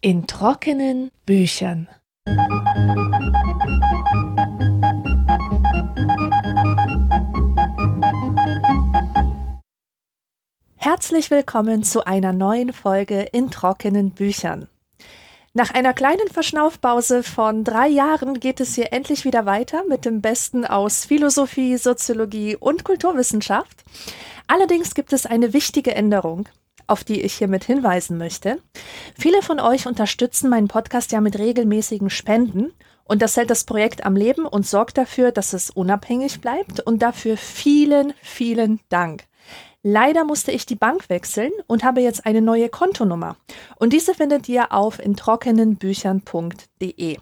In 0.00 0.26
trockenen 0.26 1.10
Büchern. 1.24 1.88
Herzlich 10.76 11.30
willkommen 11.30 11.82
zu 11.82 12.06
einer 12.06 12.32
neuen 12.32 12.72
Folge 12.72 13.22
in 13.32 13.50
trockenen 13.50 14.10
Büchern. 14.10 14.68
Nach 15.56 15.70
einer 15.70 15.94
kleinen 15.94 16.26
Verschnaufpause 16.32 17.22
von 17.22 17.62
drei 17.62 17.86
Jahren 17.86 18.40
geht 18.40 18.58
es 18.58 18.74
hier 18.74 18.92
endlich 18.92 19.24
wieder 19.24 19.46
weiter 19.46 19.84
mit 19.88 20.04
dem 20.04 20.20
Besten 20.20 20.64
aus 20.64 21.04
Philosophie, 21.04 21.76
Soziologie 21.76 22.56
und 22.56 22.82
Kulturwissenschaft. 22.82 23.84
Allerdings 24.48 24.96
gibt 24.96 25.12
es 25.12 25.26
eine 25.26 25.52
wichtige 25.52 25.94
Änderung, 25.94 26.48
auf 26.88 27.04
die 27.04 27.20
ich 27.20 27.34
hiermit 27.34 27.62
hinweisen 27.62 28.18
möchte. 28.18 28.60
Viele 29.16 29.42
von 29.42 29.60
euch 29.60 29.86
unterstützen 29.86 30.50
meinen 30.50 30.66
Podcast 30.66 31.12
ja 31.12 31.20
mit 31.20 31.38
regelmäßigen 31.38 32.10
Spenden 32.10 32.72
und 33.04 33.22
das 33.22 33.36
hält 33.36 33.50
das 33.50 33.62
Projekt 33.62 34.04
am 34.04 34.16
Leben 34.16 34.46
und 34.46 34.66
sorgt 34.66 34.98
dafür, 34.98 35.30
dass 35.30 35.52
es 35.52 35.70
unabhängig 35.70 36.40
bleibt 36.40 36.80
und 36.80 37.00
dafür 37.00 37.36
vielen, 37.36 38.12
vielen 38.22 38.80
Dank. 38.88 39.22
Leider 39.86 40.24
musste 40.24 40.50
ich 40.50 40.64
die 40.64 40.76
Bank 40.76 41.10
wechseln 41.10 41.52
und 41.66 41.84
habe 41.84 42.00
jetzt 42.00 42.24
eine 42.24 42.40
neue 42.40 42.70
Kontonummer. 42.70 43.36
Und 43.76 43.92
diese 43.92 44.14
findet 44.14 44.48
ihr 44.48 44.72
auf 44.72 44.98
introckenenbüchern.de. 44.98 47.18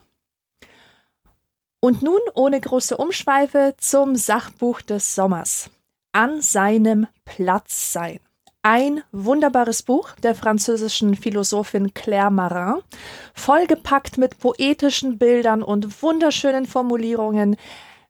Und 1.80 2.02
nun 2.02 2.20
ohne 2.34 2.60
große 2.60 2.96
Umschweife 2.96 3.74
zum 3.78 4.14
Sachbuch 4.14 4.80
des 4.80 5.16
Sommers. 5.16 5.70
An 6.12 6.40
seinem 6.40 7.08
Platz 7.24 7.92
sein. 7.92 8.20
Ein 8.62 9.02
wunderbares 9.10 9.82
Buch 9.82 10.12
der 10.22 10.36
französischen 10.36 11.16
Philosophin 11.16 11.94
Claire 11.94 12.30
Marin, 12.30 12.80
vollgepackt 13.34 14.18
mit 14.18 14.38
poetischen 14.38 15.18
Bildern 15.18 15.64
und 15.64 16.00
wunderschönen 16.00 16.66
Formulierungen, 16.66 17.56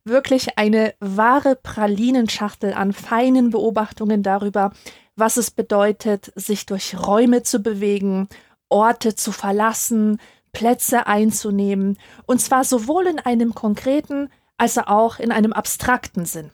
wirklich 0.04 0.58
eine 0.58 0.94
wahre 1.00 1.56
Pralinenschachtel 1.56 2.72
an 2.72 2.92
feinen 2.92 3.50
Beobachtungen 3.50 4.22
darüber, 4.22 4.72
was 5.16 5.36
es 5.36 5.50
bedeutet, 5.50 6.32
sich 6.34 6.66
durch 6.66 6.98
Räume 6.98 7.42
zu 7.42 7.60
bewegen, 7.60 8.28
Orte 8.68 9.14
zu 9.14 9.32
verlassen, 9.32 10.18
Plätze 10.52 11.06
einzunehmen, 11.06 11.98
und 12.26 12.40
zwar 12.40 12.64
sowohl 12.64 13.06
in 13.06 13.18
einem 13.18 13.54
konkreten 13.54 14.30
als 14.58 14.78
auch 14.78 15.18
in 15.18 15.32
einem 15.32 15.52
abstrakten 15.52 16.24
Sinn. 16.24 16.50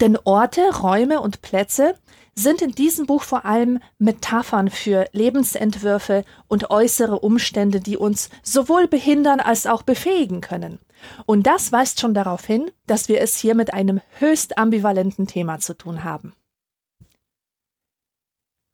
Denn 0.00 0.18
Orte, 0.24 0.62
Räume 0.80 1.20
und 1.20 1.42
Plätze 1.42 1.94
sind 2.34 2.62
in 2.62 2.72
diesem 2.72 3.06
Buch 3.06 3.22
vor 3.22 3.44
allem 3.44 3.78
Metaphern 3.98 4.70
für 4.70 5.06
Lebensentwürfe 5.12 6.24
und 6.48 6.70
äußere 6.70 7.18
Umstände, 7.18 7.80
die 7.80 7.98
uns 7.98 8.30
sowohl 8.42 8.88
behindern 8.88 9.40
als 9.40 9.66
auch 9.66 9.82
befähigen 9.82 10.40
können. 10.40 10.78
Und 11.26 11.46
das 11.46 11.72
weist 11.72 12.00
schon 12.00 12.14
darauf 12.14 12.44
hin, 12.44 12.70
dass 12.86 13.08
wir 13.08 13.20
es 13.20 13.36
hier 13.36 13.54
mit 13.54 13.72
einem 13.72 14.00
höchst 14.18 14.58
ambivalenten 14.58 15.26
Thema 15.26 15.58
zu 15.58 15.74
tun 15.74 16.04
haben. 16.04 16.34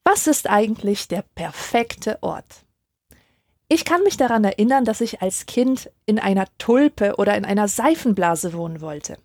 Was 0.04 0.26
ist 0.26 0.48
eigentlich 0.48 1.08
der 1.08 1.22
perfekte 1.34 2.22
Ort? 2.22 2.64
Ich 3.68 3.84
kann 3.84 4.02
mich 4.02 4.16
daran 4.16 4.44
erinnern, 4.44 4.86
dass 4.86 5.02
ich 5.02 5.20
als 5.20 5.44
Kind 5.44 5.90
in 6.06 6.18
einer 6.18 6.46
Tulpe 6.56 7.16
oder 7.18 7.36
in 7.36 7.44
einer 7.44 7.68
Seifenblase 7.68 8.54
wohnen 8.54 8.80
wollte. 8.80 9.18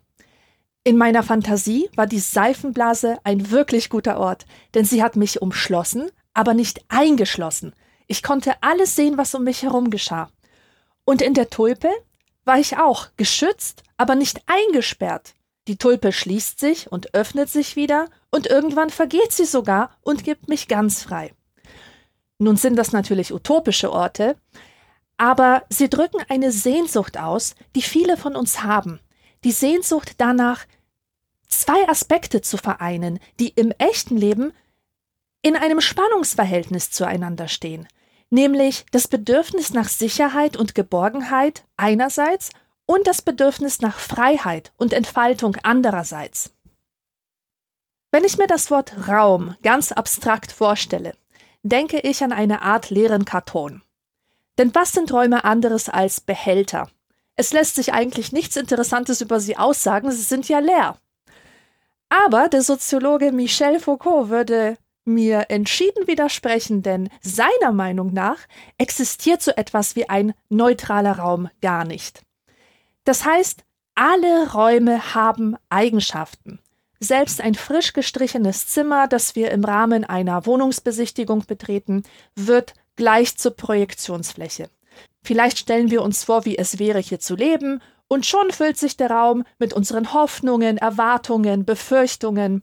In 0.86 0.98
meiner 0.98 1.22
Fantasie 1.22 1.88
war 1.96 2.06
die 2.06 2.18
Seifenblase 2.18 3.18
ein 3.24 3.50
wirklich 3.50 3.88
guter 3.88 4.18
Ort, 4.18 4.44
denn 4.74 4.84
sie 4.84 5.02
hat 5.02 5.16
mich 5.16 5.40
umschlossen, 5.40 6.10
aber 6.34 6.52
nicht 6.52 6.84
eingeschlossen. 6.88 7.74
Ich 8.06 8.22
konnte 8.22 8.52
alles 8.60 8.94
sehen, 8.94 9.16
was 9.16 9.34
um 9.34 9.44
mich 9.44 9.62
herum 9.62 9.88
geschah. 9.88 10.28
Und 11.06 11.22
in 11.22 11.32
der 11.32 11.48
Tulpe 11.48 11.88
war 12.44 12.58
ich 12.58 12.76
auch 12.76 13.08
geschützt, 13.16 13.82
aber 13.96 14.14
nicht 14.14 14.42
eingesperrt. 14.46 15.34
Die 15.66 15.76
Tulpe 15.76 16.12
schließt 16.12 16.60
sich 16.60 16.92
und 16.92 17.14
öffnet 17.14 17.48
sich 17.48 17.76
wieder, 17.76 18.08
und 18.30 18.48
irgendwann 18.48 18.90
vergeht 18.90 19.32
sie 19.32 19.44
sogar 19.44 19.96
und 20.02 20.24
gibt 20.24 20.48
mich 20.48 20.66
ganz 20.66 21.02
frei. 21.02 21.32
Nun 22.38 22.56
sind 22.56 22.76
das 22.76 22.92
natürlich 22.92 23.32
utopische 23.32 23.92
Orte, 23.92 24.36
aber 25.16 25.62
sie 25.68 25.88
drücken 25.88 26.20
eine 26.28 26.50
Sehnsucht 26.50 27.16
aus, 27.16 27.54
die 27.76 27.82
viele 27.82 28.16
von 28.16 28.34
uns 28.34 28.64
haben. 28.64 28.98
Die 29.44 29.52
Sehnsucht 29.52 30.14
danach, 30.18 30.64
zwei 31.48 31.88
Aspekte 31.88 32.40
zu 32.40 32.56
vereinen, 32.56 33.20
die 33.38 33.50
im 33.50 33.70
echten 33.78 34.16
Leben 34.16 34.52
in 35.42 35.56
einem 35.56 35.80
Spannungsverhältnis 35.80 36.90
zueinander 36.90 37.46
stehen 37.46 37.86
nämlich 38.34 38.84
das 38.90 39.06
Bedürfnis 39.06 39.72
nach 39.72 39.88
Sicherheit 39.88 40.56
und 40.56 40.74
Geborgenheit 40.74 41.64
einerseits 41.76 42.50
und 42.84 43.06
das 43.06 43.22
Bedürfnis 43.22 43.80
nach 43.80 43.96
Freiheit 43.96 44.72
und 44.76 44.92
Entfaltung 44.92 45.56
andererseits. 45.62 46.52
Wenn 48.10 48.24
ich 48.24 48.36
mir 48.36 48.48
das 48.48 48.70
Wort 48.70 49.08
Raum 49.08 49.56
ganz 49.62 49.92
abstrakt 49.92 50.52
vorstelle, 50.52 51.14
denke 51.62 52.00
ich 52.00 52.22
an 52.22 52.32
eine 52.32 52.62
Art 52.62 52.90
leeren 52.90 53.24
Karton. 53.24 53.82
Denn 54.58 54.74
was 54.74 54.92
sind 54.92 55.12
Räume 55.12 55.44
anderes 55.44 55.88
als 55.88 56.20
Behälter? 56.20 56.90
Es 57.36 57.52
lässt 57.52 57.76
sich 57.76 57.92
eigentlich 57.92 58.32
nichts 58.32 58.56
Interessantes 58.56 59.20
über 59.20 59.40
sie 59.40 59.56
aussagen, 59.56 60.10
sie 60.10 60.22
sind 60.22 60.48
ja 60.48 60.58
leer. 60.58 60.98
Aber 62.08 62.48
der 62.48 62.62
Soziologe 62.62 63.32
Michel 63.32 63.80
Foucault 63.80 64.28
würde 64.28 64.76
mir 65.04 65.46
entschieden 65.48 66.06
widersprechen, 66.06 66.82
denn 66.82 67.08
seiner 67.20 67.72
Meinung 67.72 68.12
nach 68.12 68.38
existiert 68.78 69.42
so 69.42 69.50
etwas 69.52 69.96
wie 69.96 70.08
ein 70.08 70.34
neutraler 70.48 71.18
Raum 71.18 71.48
gar 71.60 71.84
nicht. 71.84 72.22
Das 73.04 73.24
heißt, 73.24 73.64
alle 73.94 74.52
Räume 74.52 75.14
haben 75.14 75.56
Eigenschaften. 75.68 76.58
Selbst 77.00 77.40
ein 77.40 77.54
frisch 77.54 77.92
gestrichenes 77.92 78.66
Zimmer, 78.66 79.06
das 79.08 79.36
wir 79.36 79.50
im 79.50 79.64
Rahmen 79.64 80.04
einer 80.04 80.46
Wohnungsbesichtigung 80.46 81.44
betreten, 81.46 82.02
wird 82.34 82.74
gleich 82.96 83.36
zur 83.36 83.54
Projektionsfläche. 83.54 84.70
Vielleicht 85.22 85.58
stellen 85.58 85.90
wir 85.90 86.02
uns 86.02 86.24
vor, 86.24 86.44
wie 86.44 86.56
es 86.56 86.78
wäre, 86.78 86.98
hier 86.98 87.20
zu 87.20 87.34
leben, 87.36 87.80
und 88.08 88.26
schon 88.26 88.50
füllt 88.50 88.76
sich 88.76 88.96
der 88.96 89.10
Raum 89.10 89.44
mit 89.58 89.72
unseren 89.72 90.12
Hoffnungen, 90.12 90.76
Erwartungen, 90.78 91.64
Befürchtungen. 91.64 92.62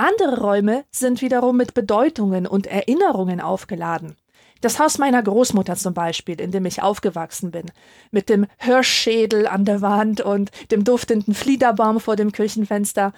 Andere 0.00 0.40
Räume 0.40 0.86
sind 0.90 1.20
wiederum 1.20 1.58
mit 1.58 1.74
Bedeutungen 1.74 2.46
und 2.46 2.66
Erinnerungen 2.66 3.38
aufgeladen. 3.38 4.16
Das 4.62 4.78
Haus 4.78 4.96
meiner 4.96 5.22
Großmutter 5.22 5.76
zum 5.76 5.92
Beispiel, 5.92 6.40
in 6.40 6.52
dem 6.52 6.64
ich 6.64 6.82
aufgewachsen 6.82 7.50
bin, 7.50 7.66
mit 8.10 8.30
dem 8.30 8.46
Hirschschädel 8.56 9.46
an 9.46 9.66
der 9.66 9.82
Wand 9.82 10.22
und 10.22 10.52
dem 10.70 10.84
duftenden 10.84 11.34
Fliederbaum 11.34 12.00
vor 12.00 12.16
dem 12.16 12.32
Küchenfenster. 12.32 13.12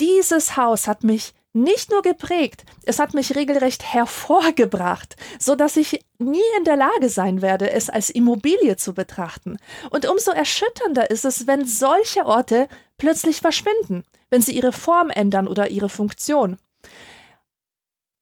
Dieses 0.00 0.56
Haus 0.56 0.88
hat 0.88 1.04
mich 1.04 1.34
nicht 1.52 1.92
nur 1.92 2.02
geprägt, 2.02 2.64
es 2.84 2.98
hat 2.98 3.14
mich 3.14 3.36
regelrecht 3.36 3.84
hervorgebracht, 3.84 5.14
so 5.38 5.54
dass 5.54 5.76
ich 5.76 6.04
nie 6.18 6.42
in 6.58 6.64
der 6.64 6.76
Lage 6.76 7.10
sein 7.10 7.42
werde, 7.42 7.70
es 7.70 7.88
als 7.88 8.10
Immobilie 8.10 8.76
zu 8.76 8.92
betrachten. 8.92 9.58
Und 9.90 10.08
umso 10.08 10.32
erschütternder 10.32 11.12
ist 11.12 11.24
es, 11.24 11.46
wenn 11.46 11.64
solche 11.64 12.26
Orte 12.26 12.66
plötzlich 12.98 13.40
verschwinden, 13.40 14.02
wenn 14.34 14.42
sie 14.42 14.56
ihre 14.56 14.72
Form 14.72 15.10
ändern 15.10 15.46
oder 15.46 15.70
ihre 15.70 15.88
Funktion. 15.88 16.56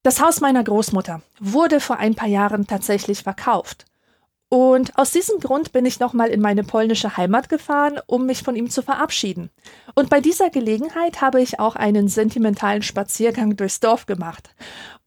Das 0.02 0.20
Haus 0.20 0.42
meiner 0.42 0.62
Großmutter 0.62 1.22
wurde 1.40 1.80
vor 1.80 1.96
ein 1.96 2.14
paar 2.14 2.28
Jahren 2.28 2.66
tatsächlich 2.66 3.22
verkauft. 3.22 3.86
Und 4.50 4.98
aus 4.98 5.10
diesem 5.10 5.40
Grund 5.40 5.72
bin 5.72 5.86
ich 5.86 6.00
nochmal 6.00 6.28
in 6.28 6.42
meine 6.42 6.64
polnische 6.64 7.16
Heimat 7.16 7.48
gefahren, 7.48 7.98
um 8.06 8.26
mich 8.26 8.42
von 8.42 8.56
ihm 8.56 8.68
zu 8.68 8.82
verabschieden. 8.82 9.48
Und 9.94 10.10
bei 10.10 10.20
dieser 10.20 10.50
Gelegenheit 10.50 11.22
habe 11.22 11.40
ich 11.40 11.58
auch 11.58 11.76
einen 11.76 12.08
sentimentalen 12.08 12.82
Spaziergang 12.82 13.56
durchs 13.56 13.80
Dorf 13.80 14.04
gemacht. 14.04 14.54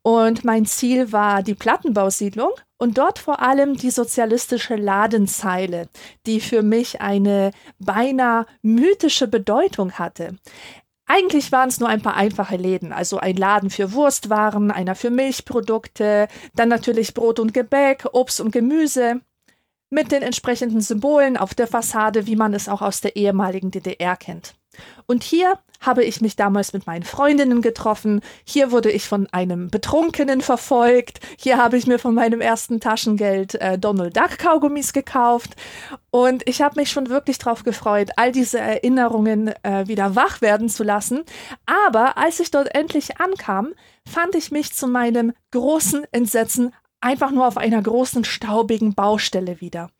Und 0.02 0.44
mein 0.44 0.66
Ziel 0.66 1.12
war 1.12 1.44
die 1.44 1.54
Plattenbausiedlung 1.54 2.50
und 2.78 2.98
dort 2.98 3.20
vor 3.20 3.40
allem 3.42 3.76
die 3.76 3.90
sozialistische 3.90 4.74
Ladenzeile, 4.74 5.88
die 6.26 6.40
für 6.40 6.62
mich 6.62 7.00
eine 7.00 7.52
beinahe 7.78 8.46
mythische 8.62 9.28
Bedeutung 9.28 9.92
hatte. 9.92 10.36
Eigentlich 11.06 11.52
waren 11.52 11.68
es 11.68 11.78
nur 11.78 11.88
ein 11.88 12.02
paar 12.02 12.16
einfache 12.16 12.56
Läden, 12.56 12.92
also 12.92 13.18
ein 13.18 13.36
Laden 13.36 13.70
für 13.70 13.92
Wurstwaren, 13.92 14.72
einer 14.72 14.96
für 14.96 15.10
Milchprodukte, 15.10 16.26
dann 16.54 16.68
natürlich 16.68 17.14
Brot 17.14 17.38
und 17.38 17.54
Gebäck, 17.54 18.06
Obst 18.12 18.40
und 18.40 18.50
Gemüse 18.50 19.20
mit 19.88 20.10
den 20.10 20.22
entsprechenden 20.22 20.80
Symbolen 20.80 21.36
auf 21.36 21.54
der 21.54 21.68
Fassade, 21.68 22.26
wie 22.26 22.34
man 22.34 22.54
es 22.54 22.68
auch 22.68 22.82
aus 22.82 23.00
der 23.00 23.14
ehemaligen 23.14 23.70
DDR 23.70 24.16
kennt. 24.16 24.54
Und 25.06 25.22
hier 25.22 25.58
habe 25.80 26.04
ich 26.04 26.20
mich 26.20 26.36
damals 26.36 26.72
mit 26.72 26.86
meinen 26.86 27.02
Freundinnen 27.02 27.62
getroffen. 27.62 28.20
Hier 28.44 28.70
wurde 28.70 28.90
ich 28.90 29.06
von 29.06 29.26
einem 29.32 29.68
Betrunkenen 29.68 30.40
verfolgt. 30.40 31.20
Hier 31.38 31.58
habe 31.58 31.76
ich 31.76 31.86
mir 31.86 31.98
von 31.98 32.14
meinem 32.14 32.40
ersten 32.40 32.80
Taschengeld 32.80 33.54
äh, 33.56 33.78
Donald 33.78 34.16
Duck 34.16 34.38
Kaugummis 34.38 34.92
gekauft. 34.92 35.56
Und 36.10 36.48
ich 36.48 36.62
habe 36.62 36.80
mich 36.80 36.90
schon 36.90 37.08
wirklich 37.08 37.38
darauf 37.38 37.62
gefreut, 37.62 38.10
all 38.16 38.32
diese 38.32 38.58
Erinnerungen 38.58 39.52
äh, 39.62 39.86
wieder 39.86 40.16
wach 40.16 40.40
werden 40.40 40.68
zu 40.68 40.82
lassen. 40.82 41.24
Aber 41.66 42.16
als 42.16 42.40
ich 42.40 42.50
dort 42.50 42.74
endlich 42.74 43.20
ankam, 43.20 43.74
fand 44.08 44.34
ich 44.34 44.50
mich 44.50 44.72
zu 44.72 44.86
meinem 44.86 45.32
großen 45.50 46.04
Entsetzen 46.12 46.72
einfach 47.00 47.30
nur 47.30 47.46
auf 47.46 47.56
einer 47.56 47.82
großen 47.82 48.24
staubigen 48.24 48.94
Baustelle 48.94 49.60
wieder. 49.60 49.90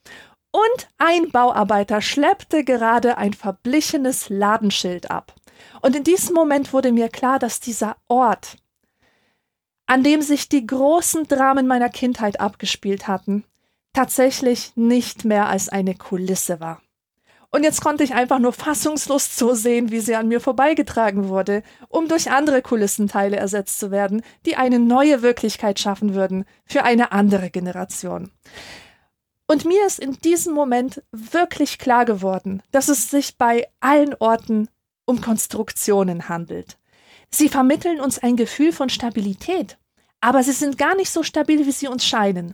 Und 0.51 0.89
ein 0.97 1.31
Bauarbeiter 1.31 2.01
schleppte 2.01 2.63
gerade 2.63 3.17
ein 3.17 3.33
verblichenes 3.33 4.29
Ladenschild 4.29 5.11
ab. 5.11 5.35
Und 5.81 5.95
in 5.95 6.03
diesem 6.03 6.33
Moment 6.35 6.73
wurde 6.73 6.91
mir 6.91 7.09
klar, 7.09 7.39
dass 7.39 7.59
dieser 7.59 7.97
Ort, 8.07 8.57
an 9.85 10.03
dem 10.03 10.21
sich 10.21 10.49
die 10.49 10.65
großen 10.65 11.27
Dramen 11.27 11.67
meiner 11.67 11.89
Kindheit 11.89 12.39
abgespielt 12.39 13.07
hatten, 13.07 13.43
tatsächlich 13.93 14.73
nicht 14.75 15.25
mehr 15.25 15.47
als 15.47 15.69
eine 15.69 15.95
Kulisse 15.95 16.59
war. 16.59 16.81
Und 17.49 17.63
jetzt 17.63 17.81
konnte 17.81 18.03
ich 18.03 18.13
einfach 18.13 18.39
nur 18.39 18.51
fassungslos 18.51 19.35
zusehen, 19.35 19.89
wie 19.89 20.01
sie 20.01 20.15
an 20.15 20.27
mir 20.27 20.41
vorbeigetragen 20.41 21.29
wurde, 21.29 21.63
um 21.87 22.07
durch 22.07 22.29
andere 22.29 22.61
Kulissenteile 22.61 23.37
ersetzt 23.37 23.79
zu 23.79 23.89
werden, 23.89 24.21
die 24.45 24.57
eine 24.57 24.79
neue 24.79 25.21
Wirklichkeit 25.21 25.79
schaffen 25.79 26.13
würden 26.13 26.45
für 26.65 26.83
eine 26.83 27.13
andere 27.13 27.49
Generation. 27.49 28.31
Und 29.47 29.63
mir 29.63 29.87
ist 29.87 29.99
in 29.99 30.11
diesem 30.11 30.53
Moment 30.53 31.01
wirklich 31.11 31.79
klar 31.79 32.03
geworden, 32.03 32.61
dass 32.71 32.89
es 32.89 33.09
sich 33.09 33.37
bei 33.37 33.67
allen 33.79 34.13
Orten 34.15 34.67
um 35.07 35.21
Konstruktionen 35.21 36.29
handelt. 36.29 36.77
Sie 37.31 37.49
vermitteln 37.49 37.99
uns 37.99 38.19
ein 38.19 38.35
Gefühl 38.35 38.71
von 38.71 38.89
Stabilität, 38.89 39.77
aber 40.21 40.43
sie 40.43 40.51
sind 40.51 40.77
gar 40.77 40.95
nicht 40.95 41.09
so 41.09 41.23
stabil, 41.23 41.65
wie 41.65 41.71
sie 41.71 41.87
uns 41.87 42.05
scheinen. 42.05 42.53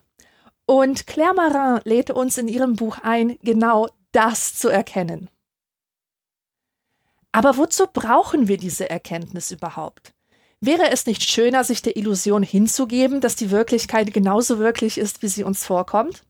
Und 0.65 1.07
Claire 1.07 1.33
Marin 1.33 1.81
lädt 1.83 2.11
uns 2.11 2.37
in 2.37 2.47
ihrem 2.47 2.75
Buch 2.75 2.99
ein, 3.03 3.37
genau 3.41 3.89
das 4.13 4.55
zu 4.55 4.69
erkennen. 4.69 5.29
Aber 7.31 7.57
wozu 7.57 7.87
brauchen 7.91 8.47
wir 8.47 8.57
diese 8.57 8.89
Erkenntnis 8.89 9.51
überhaupt? 9.51 10.13
Wäre 10.61 10.91
es 10.91 11.05
nicht 11.05 11.23
schöner, 11.23 11.63
sich 11.63 11.81
der 11.81 11.97
Illusion 11.97 12.43
hinzugeben, 12.43 13.19
dass 13.19 13.35
die 13.35 13.51
Wirklichkeit 13.51 14.13
genauso 14.13 14.59
wirklich 14.59 14.97
ist, 14.97 15.21
wie 15.21 15.27
sie 15.27 15.43
uns 15.43 15.65
vorkommt? 15.65 16.23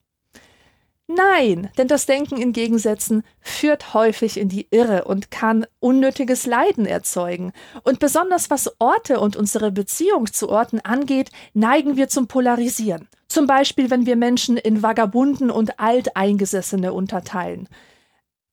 Nein, 1.07 1.69
denn 1.77 1.89
das 1.89 2.05
Denken 2.05 2.38
in 2.38 2.53
Gegensätzen 2.53 3.23
führt 3.41 3.94
häufig 3.94 4.39
in 4.39 4.47
die 4.47 4.67
Irre 4.71 5.03
und 5.03 5.31
kann 5.31 5.65
unnötiges 5.79 6.45
Leiden 6.45 6.85
erzeugen. 6.85 7.51
Und 7.83 8.00
besonders 8.00 8.50
was 8.50 8.73
Orte 8.79 9.19
und 9.19 9.35
unsere 9.35 9.71
Beziehung 9.71 10.31
zu 10.31 10.50
Orten 10.50 10.79
angeht, 10.79 11.29
neigen 11.53 11.97
wir 11.97 12.07
zum 12.07 12.27
Polarisieren. 12.27 13.09
Zum 13.27 13.47
Beispiel, 13.47 13.89
wenn 13.89 14.05
wir 14.05 14.15
Menschen 14.15 14.55
in 14.55 14.81
Vagabunden 14.81 15.51
und 15.51 15.79
Alteingesessene 15.79 16.94
unterteilen. 16.94 17.67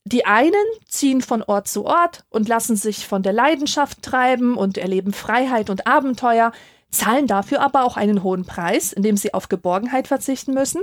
Die 0.05 0.25
einen 0.25 0.55
ziehen 0.88 1.20
von 1.20 1.43
Ort 1.43 1.69
zu 1.69 1.85
Ort 1.85 2.25
und 2.31 2.49
lassen 2.49 2.75
sich 2.75 3.06
von 3.06 3.23
der 3.23 3.32
Leidenschaft 3.32 4.03
treiben 4.03 4.56
und 4.56 4.76
erleben 4.76 5.12
Freiheit 5.12 5.70
und 5.70 5.87
Abenteuer, 5.87 6.53
zahlen 6.91 7.26
dafür 7.26 7.61
aber 7.61 7.85
auch 7.85 7.96
einen 7.96 8.23
hohen 8.23 8.44
Preis, 8.44 8.93
indem 8.93 9.17
sie 9.17 9.35
auf 9.35 9.49
Geborgenheit 9.49 10.08
verzichten 10.08 10.55
müssen. 10.55 10.82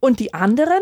Und 0.00 0.18
die 0.18 0.34
anderen 0.34 0.80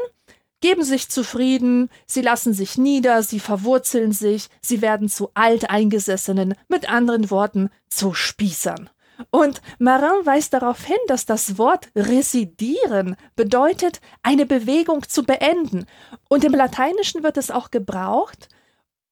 geben 0.63 0.85
sich 0.85 1.11
zufrieden, 1.11 1.91
sie 2.07 2.23
lassen 2.23 2.55
sich 2.55 2.79
nieder, 2.79 3.23
sie 3.23 3.41
verwurzeln 3.41 4.13
sich, 4.13 4.49
sie 4.63 4.81
werden 4.81 5.11
zu 5.11 5.31
Alteingesessenen, 5.35 6.55
mit 6.69 6.89
anderen 6.89 7.31
Worten 7.31 7.69
zu 7.91 8.15
Spießern. 8.15 8.89
Und 9.31 9.61
Marin 9.79 10.25
weist 10.25 10.55
darauf 10.55 10.85
hin, 10.85 10.97
dass 11.07 11.27
das 11.27 11.59
Wort 11.59 11.91
residieren 11.95 13.17
bedeutet, 13.37 14.01
eine 14.23 14.47
Bewegung 14.47 15.07
zu 15.09 15.25
beenden. 15.25 15.85
Und 16.29 16.45
im 16.45 16.53
Lateinischen 16.53 17.23
wird 17.23 17.37
es 17.37 17.51
auch 17.51 17.71
gebraucht, 17.71 18.49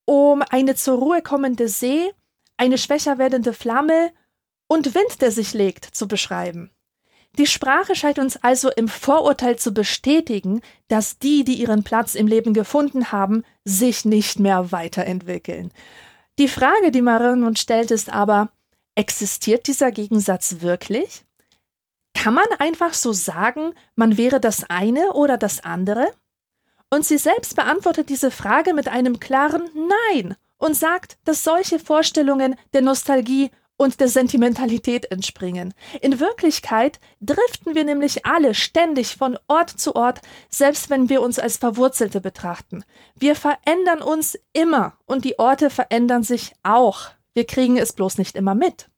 um 0.06 0.42
eine 0.50 0.74
zur 0.74 0.98
Ruhe 0.98 1.22
kommende 1.22 1.68
See, 1.68 2.10
eine 2.56 2.78
schwächer 2.78 3.18
werdende 3.18 3.52
Flamme 3.52 4.12
und 4.66 4.94
Wind, 4.94 5.20
der 5.20 5.30
sich 5.30 5.52
legt, 5.52 5.84
zu 5.84 6.08
beschreiben. 6.08 6.70
Die 7.38 7.46
Sprache 7.46 7.94
scheint 7.94 8.18
uns 8.18 8.36
also 8.36 8.70
im 8.70 8.88
Vorurteil 8.88 9.56
zu 9.56 9.72
bestätigen, 9.72 10.62
dass 10.88 11.18
die, 11.18 11.44
die 11.44 11.54
ihren 11.54 11.84
Platz 11.84 12.14
im 12.14 12.26
Leben 12.26 12.54
gefunden 12.54 13.12
haben, 13.12 13.44
sich 13.64 14.04
nicht 14.04 14.40
mehr 14.40 14.72
weiterentwickeln. 14.72 15.72
Die 16.38 16.48
Frage, 16.48 16.90
die 16.90 17.02
Marin 17.02 17.44
uns 17.44 17.60
stellt, 17.60 17.90
ist 17.90 18.12
aber, 18.12 18.50
existiert 18.94 19.66
dieser 19.66 19.92
Gegensatz 19.92 20.56
wirklich? 20.60 21.24
Kann 22.14 22.34
man 22.34 22.46
einfach 22.58 22.94
so 22.94 23.12
sagen, 23.12 23.74
man 23.94 24.16
wäre 24.16 24.40
das 24.40 24.68
eine 24.68 25.12
oder 25.12 25.38
das 25.38 25.62
andere? 25.62 26.12
Und 26.90 27.04
sie 27.06 27.18
selbst 27.18 27.54
beantwortet 27.54 28.08
diese 28.08 28.30
Frage 28.30 28.74
mit 28.74 28.88
einem 28.88 29.20
klaren 29.20 29.62
Nein 29.74 30.36
und 30.58 30.74
sagt, 30.74 31.18
dass 31.24 31.44
solche 31.44 31.78
Vorstellungen 31.78 32.56
der 32.72 32.82
Nostalgie 32.82 33.50
und 33.80 33.98
der 33.98 34.08
Sentimentalität 34.08 35.10
entspringen. 35.10 35.72
In 36.02 36.20
Wirklichkeit 36.20 37.00
driften 37.22 37.74
wir 37.74 37.84
nämlich 37.84 38.26
alle 38.26 38.52
ständig 38.52 39.16
von 39.16 39.38
Ort 39.48 39.70
zu 39.70 39.96
Ort, 39.96 40.20
selbst 40.50 40.90
wenn 40.90 41.08
wir 41.08 41.22
uns 41.22 41.38
als 41.38 41.56
Verwurzelte 41.56 42.20
betrachten. 42.20 42.84
Wir 43.16 43.34
verändern 43.34 44.02
uns 44.02 44.38
immer 44.52 44.98
und 45.06 45.24
die 45.24 45.38
Orte 45.38 45.70
verändern 45.70 46.24
sich 46.24 46.52
auch. 46.62 47.08
Wir 47.32 47.46
kriegen 47.46 47.78
es 47.78 47.94
bloß 47.94 48.18
nicht 48.18 48.36
immer 48.36 48.54
mit. 48.54 48.90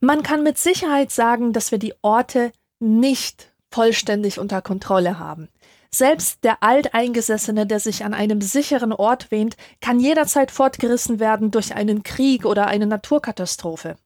Man 0.00 0.22
kann 0.22 0.42
mit 0.42 0.58
Sicherheit 0.58 1.10
sagen, 1.10 1.54
dass 1.54 1.70
wir 1.70 1.78
die 1.78 1.94
Orte 2.02 2.52
nicht 2.78 3.54
vollständig 3.70 4.38
unter 4.38 4.60
Kontrolle 4.60 5.18
haben. 5.18 5.48
Selbst 5.92 6.44
der 6.44 6.62
Alteingesessene, 6.62 7.66
der 7.66 7.80
sich 7.80 8.04
an 8.04 8.14
einem 8.14 8.40
sicheren 8.40 8.92
Ort 8.92 9.30
wähnt, 9.30 9.56
kann 9.80 9.98
jederzeit 9.98 10.52
fortgerissen 10.52 11.18
werden 11.18 11.50
durch 11.50 11.74
einen 11.74 12.04
Krieg 12.04 12.44
oder 12.44 12.68
eine 12.68 12.86
Naturkatastrophe. 12.86 13.96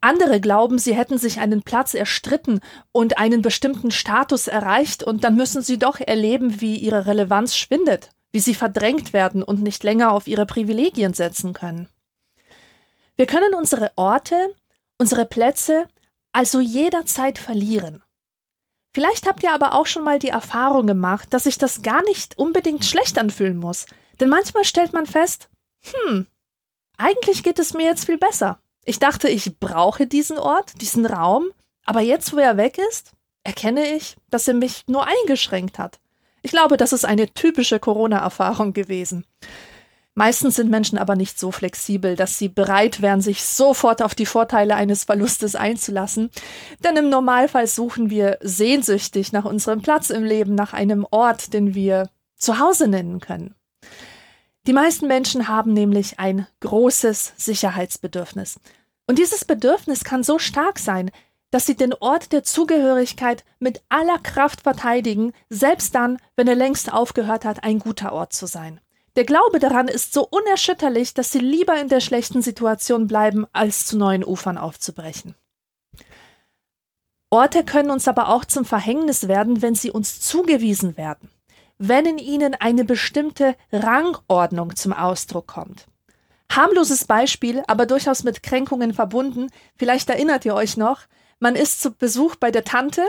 Andere 0.00 0.40
glauben, 0.40 0.78
sie 0.78 0.94
hätten 0.94 1.18
sich 1.18 1.38
einen 1.38 1.62
Platz 1.62 1.94
erstritten 1.94 2.60
und 2.92 3.18
einen 3.18 3.40
bestimmten 3.40 3.90
Status 3.90 4.46
erreicht, 4.46 5.02
und 5.02 5.24
dann 5.24 5.36
müssen 5.36 5.62
sie 5.62 5.78
doch 5.78 6.00
erleben, 6.00 6.60
wie 6.60 6.76
ihre 6.76 7.06
Relevanz 7.06 7.56
schwindet, 7.56 8.10
wie 8.32 8.40
sie 8.40 8.54
verdrängt 8.54 9.12
werden 9.12 9.42
und 9.42 9.62
nicht 9.62 9.84
länger 9.84 10.12
auf 10.12 10.26
ihre 10.26 10.44
Privilegien 10.44 11.14
setzen 11.14 11.52
können. 11.52 11.88
Wir 13.16 13.26
können 13.26 13.54
unsere 13.54 13.92
Orte, 13.96 14.36
unsere 14.98 15.24
Plätze 15.24 15.86
also 16.32 16.60
jederzeit 16.60 17.38
verlieren. 17.38 18.02
Vielleicht 18.96 19.26
habt 19.26 19.42
ihr 19.42 19.52
aber 19.52 19.74
auch 19.74 19.84
schon 19.84 20.04
mal 20.04 20.18
die 20.18 20.30
Erfahrung 20.30 20.86
gemacht, 20.86 21.28
dass 21.34 21.44
sich 21.44 21.58
das 21.58 21.82
gar 21.82 22.02
nicht 22.04 22.38
unbedingt 22.38 22.82
schlecht 22.82 23.18
anfühlen 23.18 23.58
muss. 23.58 23.84
Denn 24.20 24.30
manchmal 24.30 24.64
stellt 24.64 24.94
man 24.94 25.04
fest, 25.04 25.50
hm, 25.82 26.26
eigentlich 26.96 27.42
geht 27.42 27.58
es 27.58 27.74
mir 27.74 27.84
jetzt 27.84 28.06
viel 28.06 28.16
besser. 28.16 28.58
Ich 28.86 28.98
dachte, 28.98 29.28
ich 29.28 29.58
brauche 29.60 30.06
diesen 30.06 30.38
Ort, 30.38 30.80
diesen 30.80 31.04
Raum, 31.04 31.50
aber 31.84 32.00
jetzt, 32.00 32.32
wo 32.32 32.38
er 32.38 32.56
weg 32.56 32.78
ist, 32.90 33.12
erkenne 33.44 33.86
ich, 33.86 34.16
dass 34.30 34.48
er 34.48 34.54
mich 34.54 34.84
nur 34.86 35.06
eingeschränkt 35.06 35.78
hat. 35.78 36.00
Ich 36.40 36.50
glaube, 36.50 36.78
das 36.78 36.94
ist 36.94 37.04
eine 37.04 37.28
typische 37.34 37.78
Corona-Erfahrung 37.78 38.72
gewesen. 38.72 39.26
Meistens 40.18 40.56
sind 40.56 40.70
Menschen 40.70 40.96
aber 40.96 41.14
nicht 41.14 41.38
so 41.38 41.52
flexibel, 41.52 42.16
dass 42.16 42.38
sie 42.38 42.48
bereit 42.48 43.02
wären, 43.02 43.20
sich 43.20 43.44
sofort 43.44 44.00
auf 44.00 44.14
die 44.14 44.24
Vorteile 44.24 44.74
eines 44.74 45.04
Verlustes 45.04 45.54
einzulassen. 45.54 46.30
Denn 46.82 46.96
im 46.96 47.10
Normalfall 47.10 47.66
suchen 47.66 48.08
wir 48.08 48.38
sehnsüchtig 48.40 49.32
nach 49.32 49.44
unserem 49.44 49.82
Platz 49.82 50.08
im 50.08 50.24
Leben, 50.24 50.54
nach 50.54 50.72
einem 50.72 51.06
Ort, 51.10 51.52
den 51.52 51.74
wir 51.74 52.08
zu 52.34 52.58
Hause 52.58 52.88
nennen 52.88 53.20
können. 53.20 53.54
Die 54.66 54.72
meisten 54.72 55.06
Menschen 55.06 55.48
haben 55.48 55.74
nämlich 55.74 56.18
ein 56.18 56.46
großes 56.60 57.34
Sicherheitsbedürfnis. 57.36 58.58
Und 59.06 59.18
dieses 59.18 59.44
Bedürfnis 59.44 60.02
kann 60.02 60.22
so 60.22 60.38
stark 60.38 60.78
sein, 60.78 61.10
dass 61.50 61.66
sie 61.66 61.76
den 61.76 61.92
Ort 61.92 62.32
der 62.32 62.42
Zugehörigkeit 62.42 63.44
mit 63.58 63.82
aller 63.90 64.18
Kraft 64.20 64.62
verteidigen, 64.62 65.34
selbst 65.50 65.94
dann, 65.94 66.16
wenn 66.36 66.48
er 66.48 66.56
längst 66.56 66.90
aufgehört 66.90 67.44
hat, 67.44 67.64
ein 67.64 67.80
guter 67.80 68.14
Ort 68.14 68.32
zu 68.32 68.46
sein. 68.46 68.80
Der 69.16 69.24
Glaube 69.24 69.58
daran 69.58 69.88
ist 69.88 70.12
so 70.12 70.28
unerschütterlich, 70.30 71.14
dass 71.14 71.32
sie 71.32 71.38
lieber 71.38 71.80
in 71.80 71.88
der 71.88 72.00
schlechten 72.00 72.42
Situation 72.42 73.06
bleiben, 73.06 73.46
als 73.54 73.86
zu 73.86 73.96
neuen 73.96 74.22
Ufern 74.22 74.58
aufzubrechen. 74.58 75.34
Orte 77.30 77.64
können 77.64 77.90
uns 77.90 78.06
aber 78.08 78.28
auch 78.28 78.44
zum 78.44 78.66
Verhängnis 78.66 79.26
werden, 79.26 79.62
wenn 79.62 79.74
sie 79.74 79.90
uns 79.90 80.20
zugewiesen 80.20 80.98
werden, 80.98 81.30
wenn 81.78 82.04
in 82.04 82.18
ihnen 82.18 82.54
eine 82.54 82.84
bestimmte 82.84 83.56
Rangordnung 83.72 84.76
zum 84.76 84.92
Ausdruck 84.92 85.46
kommt. 85.46 85.86
Harmloses 86.52 87.06
Beispiel, 87.06 87.62
aber 87.66 87.86
durchaus 87.86 88.22
mit 88.22 88.42
Kränkungen 88.42 88.92
verbunden, 88.92 89.48
vielleicht 89.76 90.10
erinnert 90.10 90.44
ihr 90.44 90.54
euch 90.54 90.76
noch, 90.76 91.00
man 91.40 91.56
ist 91.56 91.82
zu 91.82 91.90
Besuch 91.90 92.36
bei 92.36 92.50
der 92.50 92.64
Tante 92.64 93.02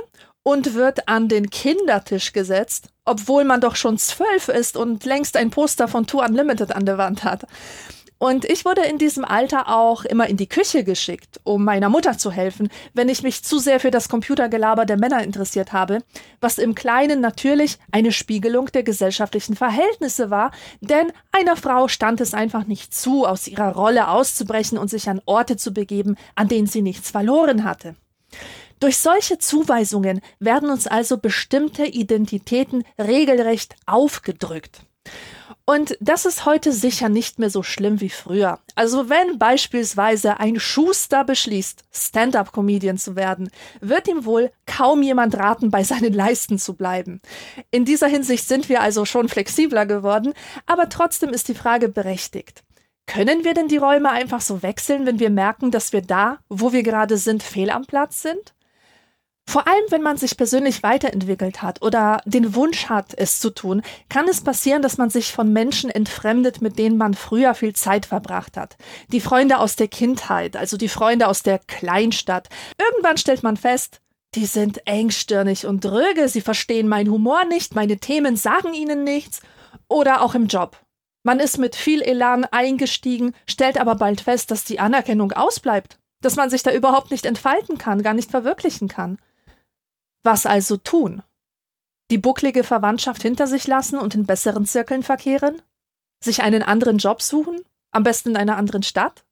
und 0.47 0.75
wird 0.75 1.09
an 1.09 1.27
den 1.27 1.49
Kindertisch 1.49 2.31
gesetzt, 2.31 2.87
obwohl 3.03 3.43
man 3.43 3.59
doch 3.59 3.75
schon 3.75 3.97
zwölf 3.97 4.47
ist 4.47 4.77
und 4.77 5.03
längst 5.03 5.35
ein 5.35 5.49
Poster 5.49 5.89
von 5.89 6.07
Two 6.07 6.21
Unlimited 6.21 6.73
an 6.73 6.85
der 6.85 6.97
Wand 6.97 7.25
hat. 7.25 7.45
Und 8.17 8.45
ich 8.45 8.63
wurde 8.63 8.83
in 8.83 8.97
diesem 8.97 9.25
Alter 9.25 9.67
auch 9.67 10.05
immer 10.05 10.25
in 10.27 10.37
die 10.37 10.47
Küche 10.47 10.85
geschickt, 10.85 11.41
um 11.43 11.65
meiner 11.65 11.89
Mutter 11.89 12.17
zu 12.17 12.31
helfen, 12.31 12.69
wenn 12.93 13.09
ich 13.09 13.23
mich 13.23 13.43
zu 13.43 13.59
sehr 13.59 13.81
für 13.81 13.91
das 13.91 14.07
Computergelaber 14.07 14.85
der 14.85 14.97
Männer 14.97 15.21
interessiert 15.21 15.73
habe, 15.73 16.01
was 16.39 16.59
im 16.59 16.75
Kleinen 16.75 17.19
natürlich 17.19 17.77
eine 17.91 18.13
Spiegelung 18.13 18.67
der 18.67 18.83
gesellschaftlichen 18.83 19.57
Verhältnisse 19.57 20.29
war, 20.29 20.51
denn 20.79 21.11
einer 21.33 21.57
Frau 21.57 21.89
stand 21.89 22.21
es 22.21 22.33
einfach 22.33 22.65
nicht 22.67 22.95
zu, 22.95 23.25
aus 23.25 23.49
ihrer 23.49 23.73
Rolle 23.73 24.07
auszubrechen 24.07 24.77
und 24.77 24.89
sich 24.89 25.09
an 25.09 25.21
Orte 25.25 25.57
zu 25.57 25.73
begeben, 25.73 26.15
an 26.35 26.47
denen 26.47 26.67
sie 26.67 26.81
nichts 26.81 27.11
verloren 27.11 27.65
hatte. 27.65 27.97
Durch 28.79 28.97
solche 28.97 29.37
Zuweisungen 29.39 30.21
werden 30.39 30.69
uns 30.69 30.87
also 30.87 31.17
bestimmte 31.17 31.85
Identitäten 31.85 32.83
regelrecht 32.99 33.75
aufgedrückt. 33.85 34.81
Und 35.69 35.97
das 35.99 36.25
ist 36.25 36.45
heute 36.45 36.71
sicher 36.71 37.09
nicht 37.09 37.39
mehr 37.39 37.49
so 37.49 37.61
schlimm 37.61 37.99
wie 37.99 38.09
früher. 38.09 38.59
Also 38.75 39.09
wenn 39.09 39.37
beispielsweise 39.37 40.39
ein 40.39 40.61
Schuster 40.61 41.25
beschließt, 41.25 41.83
Stand-up-Comedian 41.91 42.97
zu 42.97 43.17
werden, 43.17 43.49
wird 43.81 44.07
ihm 44.07 44.23
wohl 44.23 44.51
kaum 44.65 45.03
jemand 45.03 45.35
raten, 45.35 45.69
bei 45.69 45.83
seinen 45.83 46.13
Leisten 46.13 46.57
zu 46.57 46.75
bleiben. 46.75 47.21
In 47.69 47.83
dieser 47.83 48.07
Hinsicht 48.07 48.47
sind 48.47 48.69
wir 48.69 48.81
also 48.81 49.03
schon 49.03 49.27
flexibler 49.27 49.85
geworden, 49.85 50.33
aber 50.67 50.87
trotzdem 50.87 51.31
ist 51.31 51.49
die 51.49 51.55
Frage 51.55 51.89
berechtigt. 51.89 52.63
Können 53.05 53.43
wir 53.43 53.53
denn 53.53 53.67
die 53.67 53.77
Räume 53.77 54.09
einfach 54.09 54.41
so 54.41 54.63
wechseln, 54.63 55.05
wenn 55.05 55.19
wir 55.19 55.29
merken, 55.29 55.71
dass 55.71 55.91
wir 55.91 56.01
da, 56.01 56.39
wo 56.47 56.71
wir 56.71 56.83
gerade 56.83 57.17
sind, 57.17 57.43
fehl 57.43 57.71
am 57.71 57.85
Platz 57.85 58.21
sind? 58.21 58.53
Vor 59.49 59.65
allem, 59.65 59.85
wenn 59.89 60.01
man 60.01 60.17
sich 60.17 60.35
persönlich 60.35 60.83
weiterentwickelt 60.83 61.61
hat 61.61 61.81
oder 61.81 62.21
den 62.25 62.53
Wunsch 62.53 62.89
hat, 62.89 63.13
es 63.15 63.39
zu 63.39 63.49
tun, 63.49 63.81
kann 64.09 64.27
es 64.27 64.41
passieren, 64.41 64.81
dass 64.81 64.97
man 64.97 65.09
sich 65.09 65.31
von 65.31 65.53
Menschen 65.53 65.89
entfremdet, 65.89 66.61
mit 66.61 66.77
denen 66.77 66.97
man 66.97 67.13
früher 67.13 67.53
viel 67.53 67.73
Zeit 67.73 68.05
verbracht 68.05 68.57
hat. 68.57 68.75
Die 69.07 69.21
Freunde 69.21 69.59
aus 69.59 69.77
der 69.77 69.87
Kindheit, 69.87 70.57
also 70.57 70.75
die 70.75 70.89
Freunde 70.89 71.29
aus 71.29 71.43
der 71.43 71.59
Kleinstadt. 71.59 72.49
Irgendwann 72.77 73.17
stellt 73.17 73.41
man 73.41 73.55
fest, 73.55 74.01
die 74.35 74.45
sind 74.45 74.85
engstirnig 74.85 75.65
und 75.65 75.85
dröge, 75.85 76.27
sie 76.27 76.41
verstehen 76.41 76.89
meinen 76.89 77.09
Humor 77.09 77.45
nicht, 77.45 77.73
meine 77.73 77.97
Themen 77.97 78.35
sagen 78.35 78.73
ihnen 78.73 79.05
nichts. 79.05 79.39
Oder 79.87 80.21
auch 80.21 80.35
im 80.35 80.47
Job. 80.47 80.77
Man 81.23 81.39
ist 81.39 81.57
mit 81.57 81.77
viel 81.77 82.01
Elan 82.01 82.43
eingestiegen, 82.43 83.33
stellt 83.49 83.79
aber 83.79 83.95
bald 83.95 84.19
fest, 84.19 84.51
dass 84.51 84.65
die 84.65 84.81
Anerkennung 84.81 85.31
ausbleibt, 85.31 85.99
dass 86.21 86.35
man 86.35 86.49
sich 86.49 86.63
da 86.63 86.73
überhaupt 86.73 87.11
nicht 87.11 87.25
entfalten 87.25 87.77
kann, 87.77 88.03
gar 88.03 88.13
nicht 88.13 88.29
verwirklichen 88.29 88.89
kann. 88.89 89.17
Was 90.23 90.45
also 90.45 90.77
tun? 90.77 91.23
Die 92.09 92.17
bucklige 92.17 92.63
Verwandtschaft 92.63 93.21
hinter 93.21 93.47
sich 93.47 93.67
lassen 93.67 93.99
und 93.99 94.15
in 94.15 94.25
besseren 94.25 94.65
Zirkeln 94.65 95.03
verkehren? 95.03 95.61
Sich 96.23 96.41
einen 96.41 96.63
anderen 96.63 96.97
Job 96.97 97.21
suchen? 97.21 97.63
Am 97.91 98.03
besten 98.03 98.29
in 98.29 98.37
einer 98.37 98.57
anderen 98.57 98.83
Stadt? 98.83 99.25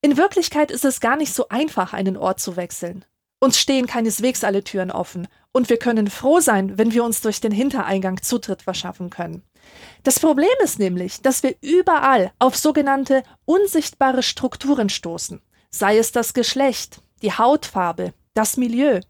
In 0.00 0.16
Wirklichkeit 0.16 0.70
ist 0.70 0.84
es 0.84 1.00
gar 1.00 1.16
nicht 1.16 1.32
so 1.32 1.48
einfach, 1.48 1.92
einen 1.92 2.16
Ort 2.16 2.40
zu 2.40 2.56
wechseln. 2.56 3.04
Uns 3.40 3.58
stehen 3.58 3.86
keineswegs 3.86 4.42
alle 4.42 4.64
Türen 4.64 4.90
offen, 4.90 5.28
und 5.52 5.68
wir 5.70 5.78
können 5.78 6.08
froh 6.08 6.40
sein, 6.40 6.76
wenn 6.78 6.92
wir 6.92 7.04
uns 7.04 7.20
durch 7.20 7.40
den 7.40 7.52
Hintereingang 7.52 8.22
Zutritt 8.22 8.62
verschaffen 8.62 9.10
können. 9.10 9.42
Das 10.02 10.20
Problem 10.20 10.48
ist 10.62 10.78
nämlich, 10.78 11.20
dass 11.22 11.42
wir 11.42 11.54
überall 11.60 12.32
auf 12.38 12.56
sogenannte 12.56 13.22
unsichtbare 13.44 14.22
Strukturen 14.22 14.88
stoßen, 14.88 15.40
sei 15.70 15.98
es 15.98 16.12
das 16.12 16.34
Geschlecht, 16.34 17.00
die 17.22 17.32
Hautfarbe, 17.32 18.12
das 18.34 18.56
Milieu. 18.56 19.00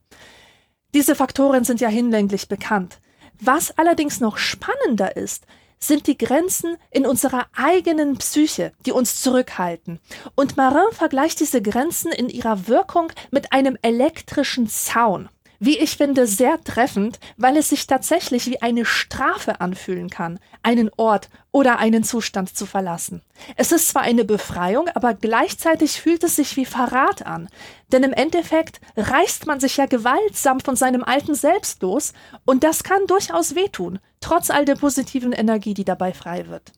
Diese 0.94 1.14
Faktoren 1.14 1.64
sind 1.64 1.80
ja 1.80 1.88
hinlänglich 1.88 2.48
bekannt. 2.48 2.98
Was 3.40 3.76
allerdings 3.76 4.20
noch 4.20 4.38
spannender 4.38 5.16
ist, 5.16 5.44
sind 5.78 6.06
die 6.06 6.18
Grenzen 6.18 6.76
in 6.90 7.06
unserer 7.06 7.46
eigenen 7.54 8.16
Psyche, 8.16 8.72
die 8.84 8.92
uns 8.92 9.20
zurückhalten. 9.20 10.00
Und 10.34 10.56
Marin 10.56 10.92
vergleicht 10.92 11.40
diese 11.40 11.62
Grenzen 11.62 12.10
in 12.10 12.28
ihrer 12.28 12.68
Wirkung 12.68 13.12
mit 13.30 13.52
einem 13.52 13.76
elektrischen 13.82 14.68
Zaun 14.68 15.28
wie 15.58 15.78
ich 15.78 15.96
finde, 15.96 16.26
sehr 16.26 16.62
treffend, 16.62 17.18
weil 17.36 17.56
es 17.56 17.70
sich 17.70 17.86
tatsächlich 17.86 18.46
wie 18.46 18.62
eine 18.62 18.84
Strafe 18.84 19.60
anfühlen 19.60 20.10
kann, 20.10 20.38
einen 20.62 20.90
Ort 20.96 21.28
oder 21.50 21.78
einen 21.78 22.04
Zustand 22.04 22.56
zu 22.56 22.66
verlassen. 22.66 23.22
Es 23.56 23.72
ist 23.72 23.88
zwar 23.88 24.02
eine 24.02 24.24
Befreiung, 24.24 24.88
aber 24.94 25.14
gleichzeitig 25.14 26.00
fühlt 26.00 26.22
es 26.24 26.36
sich 26.36 26.56
wie 26.56 26.66
Verrat 26.66 27.26
an, 27.26 27.48
denn 27.92 28.02
im 28.02 28.12
Endeffekt 28.12 28.80
reißt 28.96 29.46
man 29.46 29.60
sich 29.60 29.76
ja 29.76 29.86
gewaltsam 29.86 30.60
von 30.60 30.76
seinem 30.76 31.02
alten 31.02 31.34
Selbst 31.34 31.82
los, 31.82 32.12
und 32.44 32.62
das 32.64 32.84
kann 32.84 33.06
durchaus 33.06 33.54
wehtun, 33.54 33.98
trotz 34.20 34.50
all 34.50 34.64
der 34.64 34.76
positiven 34.76 35.32
Energie, 35.32 35.74
die 35.74 35.84
dabei 35.84 36.12
frei 36.12 36.46
wird. 36.48 36.72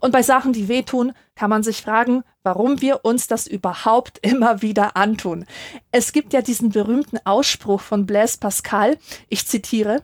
Und 0.00 0.12
bei 0.12 0.22
Sachen, 0.22 0.52
die 0.52 0.68
wehtun, 0.68 1.12
kann 1.34 1.50
man 1.50 1.62
sich 1.62 1.82
fragen, 1.82 2.24
warum 2.42 2.80
wir 2.80 3.04
uns 3.04 3.26
das 3.26 3.46
überhaupt 3.46 4.18
immer 4.22 4.62
wieder 4.62 4.96
antun. 4.96 5.46
Es 5.90 6.12
gibt 6.12 6.32
ja 6.32 6.42
diesen 6.42 6.70
berühmten 6.70 7.18
Ausspruch 7.24 7.80
von 7.80 8.06
Blaise 8.06 8.38
Pascal, 8.38 8.98
ich 9.28 9.46
zitiere, 9.46 10.02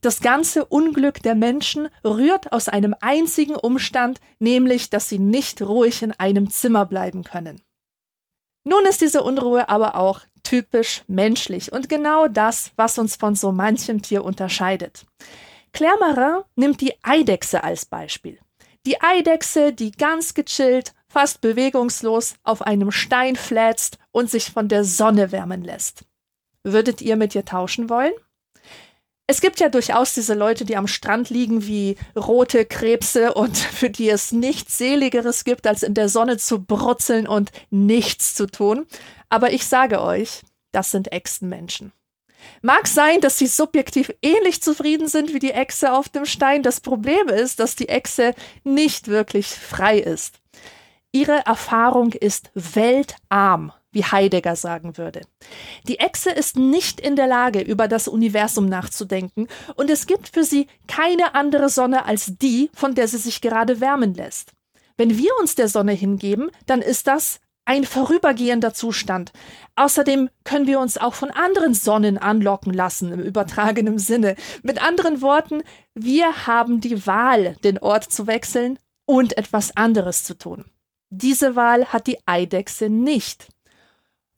das 0.00 0.20
ganze 0.20 0.64
Unglück 0.64 1.22
der 1.22 1.34
Menschen 1.34 1.88
rührt 2.04 2.52
aus 2.52 2.68
einem 2.68 2.94
einzigen 3.00 3.54
Umstand, 3.54 4.20
nämlich, 4.38 4.88
dass 4.88 5.08
sie 5.08 5.18
nicht 5.18 5.60
ruhig 5.60 6.02
in 6.02 6.12
einem 6.12 6.50
Zimmer 6.50 6.86
bleiben 6.86 7.22
können. 7.22 7.60
Nun 8.64 8.84
ist 8.86 9.00
diese 9.00 9.22
Unruhe 9.22 9.68
aber 9.68 9.96
auch 9.96 10.20
typisch 10.42 11.02
menschlich 11.06 11.72
und 11.72 11.88
genau 11.88 12.28
das, 12.28 12.72
was 12.76 12.98
uns 12.98 13.16
von 13.16 13.34
so 13.34 13.52
manchem 13.52 14.02
Tier 14.02 14.24
unterscheidet. 14.24 15.06
Claire 15.72 15.98
Marin 16.00 16.42
nimmt 16.56 16.80
die 16.80 16.94
Eidechse 17.02 17.62
als 17.62 17.86
Beispiel. 17.86 18.38
Die 18.86 19.00
Eidechse, 19.02 19.72
die 19.72 19.92
ganz 19.92 20.32
gechillt, 20.32 20.94
fast 21.08 21.40
bewegungslos 21.40 22.34
auf 22.44 22.62
einem 22.62 22.90
Stein 22.90 23.36
flätzt 23.36 23.98
und 24.10 24.30
sich 24.30 24.50
von 24.50 24.68
der 24.68 24.84
Sonne 24.84 25.32
wärmen 25.32 25.62
lässt. 25.62 26.04
Würdet 26.64 27.02
ihr 27.02 27.16
mit 27.16 27.34
ihr 27.34 27.44
tauschen 27.44 27.90
wollen? 27.90 28.12
Es 29.26 29.40
gibt 29.40 29.60
ja 29.60 29.68
durchaus 29.68 30.14
diese 30.14 30.34
Leute, 30.34 30.64
die 30.64 30.76
am 30.76 30.88
Strand 30.88 31.30
liegen 31.30 31.64
wie 31.66 31.96
rote 32.16 32.64
Krebse 32.64 33.34
und 33.34 33.56
für 33.56 33.90
die 33.90 34.08
es 34.08 34.32
nichts 34.32 34.78
Seligeres 34.78 35.44
gibt, 35.44 35.66
als 35.66 35.82
in 35.82 35.94
der 35.94 36.08
Sonne 36.08 36.38
zu 36.38 36.64
brutzeln 36.64 37.28
und 37.28 37.52
nichts 37.70 38.34
zu 38.34 38.46
tun. 38.46 38.86
Aber 39.28 39.52
ich 39.52 39.66
sage 39.66 40.02
euch, 40.02 40.42
das 40.72 40.90
sind 40.90 41.12
Echsenmenschen. 41.12 41.92
Mag 42.62 42.86
sein, 42.86 43.20
dass 43.20 43.38
sie 43.38 43.46
subjektiv 43.46 44.12
ähnlich 44.22 44.62
zufrieden 44.62 45.08
sind 45.08 45.32
wie 45.32 45.38
die 45.38 45.52
Echse 45.52 45.92
auf 45.92 46.08
dem 46.08 46.24
Stein. 46.24 46.62
Das 46.62 46.80
Problem 46.80 47.28
ist, 47.28 47.60
dass 47.60 47.76
die 47.76 47.88
Echse 47.88 48.34
nicht 48.64 49.08
wirklich 49.08 49.46
frei 49.48 49.98
ist. 49.98 50.40
Ihre 51.12 51.44
Erfahrung 51.46 52.12
ist 52.12 52.50
weltarm, 52.54 53.72
wie 53.90 54.04
Heidegger 54.04 54.54
sagen 54.54 54.96
würde. 54.96 55.22
Die 55.88 55.98
Echse 55.98 56.30
ist 56.30 56.56
nicht 56.56 57.00
in 57.00 57.16
der 57.16 57.26
Lage, 57.26 57.60
über 57.60 57.88
das 57.88 58.06
Universum 58.06 58.66
nachzudenken, 58.66 59.48
und 59.74 59.90
es 59.90 60.06
gibt 60.06 60.28
für 60.28 60.44
sie 60.44 60.68
keine 60.86 61.34
andere 61.34 61.68
Sonne 61.68 62.04
als 62.04 62.36
die, 62.38 62.70
von 62.74 62.94
der 62.94 63.08
sie 63.08 63.18
sich 63.18 63.40
gerade 63.40 63.80
wärmen 63.80 64.14
lässt. 64.14 64.52
Wenn 64.96 65.18
wir 65.18 65.30
uns 65.40 65.54
der 65.54 65.68
Sonne 65.68 65.92
hingeben, 65.92 66.50
dann 66.66 66.82
ist 66.82 67.06
das 67.06 67.40
ein 67.64 67.84
vorübergehender 67.84 68.74
Zustand. 68.74 69.32
Außerdem 69.76 70.28
können 70.44 70.66
wir 70.66 70.80
uns 70.80 70.98
auch 70.98 71.14
von 71.14 71.30
anderen 71.30 71.74
Sonnen 71.74 72.18
anlocken 72.18 72.72
lassen, 72.72 73.12
im 73.12 73.20
übertragenen 73.20 73.98
Sinne. 73.98 74.36
Mit 74.62 74.82
anderen 74.82 75.22
Worten, 75.22 75.62
wir 75.94 76.46
haben 76.46 76.80
die 76.80 77.06
Wahl, 77.06 77.56
den 77.62 77.78
Ort 77.78 78.04
zu 78.04 78.26
wechseln 78.26 78.78
und 79.06 79.36
etwas 79.36 79.76
anderes 79.76 80.24
zu 80.24 80.36
tun. 80.36 80.64
Diese 81.10 81.56
Wahl 81.56 81.86
hat 81.86 82.06
die 82.06 82.18
Eidechse 82.26 82.88
nicht. 82.88 83.48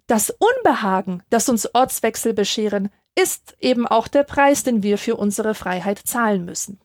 Das 0.07 0.31
Unbehagen, 0.31 1.23
das 1.31 1.49
uns 1.49 1.75
Ortswechsel 1.75 2.35
bescheren, 2.35 2.91
ist 3.15 3.55
eben 3.61 3.87
auch 3.87 4.09
der 4.09 4.23
Preis, 4.25 4.63
den 4.63 4.83
wir 4.83 4.99
für 4.99 5.17
unsere 5.17 5.55
Freiheit 5.55 6.01
zahlen 6.05 6.45
müssen. 6.45 6.81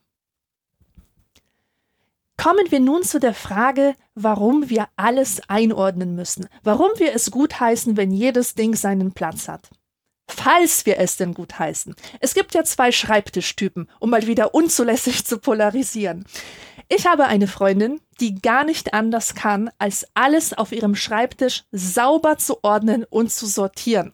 Kommen 2.38 2.70
wir 2.70 2.80
nun 2.80 3.04
zu 3.04 3.20
der 3.20 3.34
Frage, 3.34 3.96
warum 4.18 4.70
wir 4.70 4.88
alles 4.96 5.42
einordnen 5.48 6.16
müssen, 6.16 6.48
warum 6.64 6.90
wir 6.98 7.14
es 7.14 7.30
gutheißen, 7.30 7.98
wenn 7.98 8.12
jedes 8.12 8.56
Ding 8.56 8.76
seinen 8.76 9.12
Platz 9.12 9.48
hat. 9.48 9.70
Falls 10.30 10.86
wir 10.86 10.98
es 10.98 11.18
denn 11.18 11.34
gutheißen. 11.34 11.96
Es 12.20 12.34
gibt 12.34 12.54
ja 12.54 12.64
zwei 12.64 12.92
Schreibtischtypen, 12.92 13.88
um 14.00 14.10
mal 14.10 14.28
wieder 14.28 14.54
unzulässig 14.54 15.26
zu 15.26 15.38
polarisieren. 15.38 16.26
Ich 16.90 17.06
habe 17.06 17.26
eine 17.26 17.48
Freundin, 17.48 18.02
die 18.20 18.36
gar 18.36 18.64
nicht 18.64 18.94
anders 18.94 19.36
kann, 19.36 19.70
als 19.78 20.08
alles 20.16 20.54
auf 20.54 20.72
ihrem 20.72 20.96
Schreibtisch 20.96 21.64
sauber 21.72 22.38
zu 22.38 22.64
ordnen 22.64 23.06
und 23.10 23.32
zu 23.32 23.46
sortieren. 23.46 24.14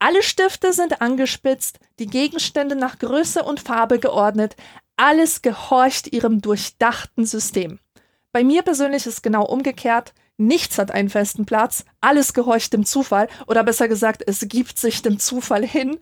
Alle 0.00 0.22
Stifte 0.24 0.72
sind 0.72 1.00
angespitzt, 1.00 1.78
die 2.00 2.08
Gegenstände 2.08 2.74
nach 2.74 2.98
Größe 2.98 3.44
und 3.44 3.60
Farbe 3.60 4.00
geordnet, 4.00 4.56
alles 4.96 5.42
gehorcht 5.42 6.12
ihrem 6.12 6.40
durchdachten 6.40 7.24
System. 7.24 7.78
Bei 8.32 8.42
mir 8.42 8.62
persönlich 8.62 9.06
ist 9.06 9.22
genau 9.22 9.44
umgekehrt. 9.44 10.14
Nichts 10.46 10.78
hat 10.78 10.90
einen 10.90 11.08
festen 11.08 11.46
Platz, 11.46 11.84
alles 12.00 12.34
gehorcht 12.34 12.72
dem 12.72 12.84
Zufall 12.84 13.28
oder 13.46 13.62
besser 13.64 13.88
gesagt, 13.88 14.22
es 14.26 14.40
gibt 14.48 14.78
sich 14.78 15.02
dem 15.02 15.18
Zufall 15.18 15.64
hin. 15.64 15.98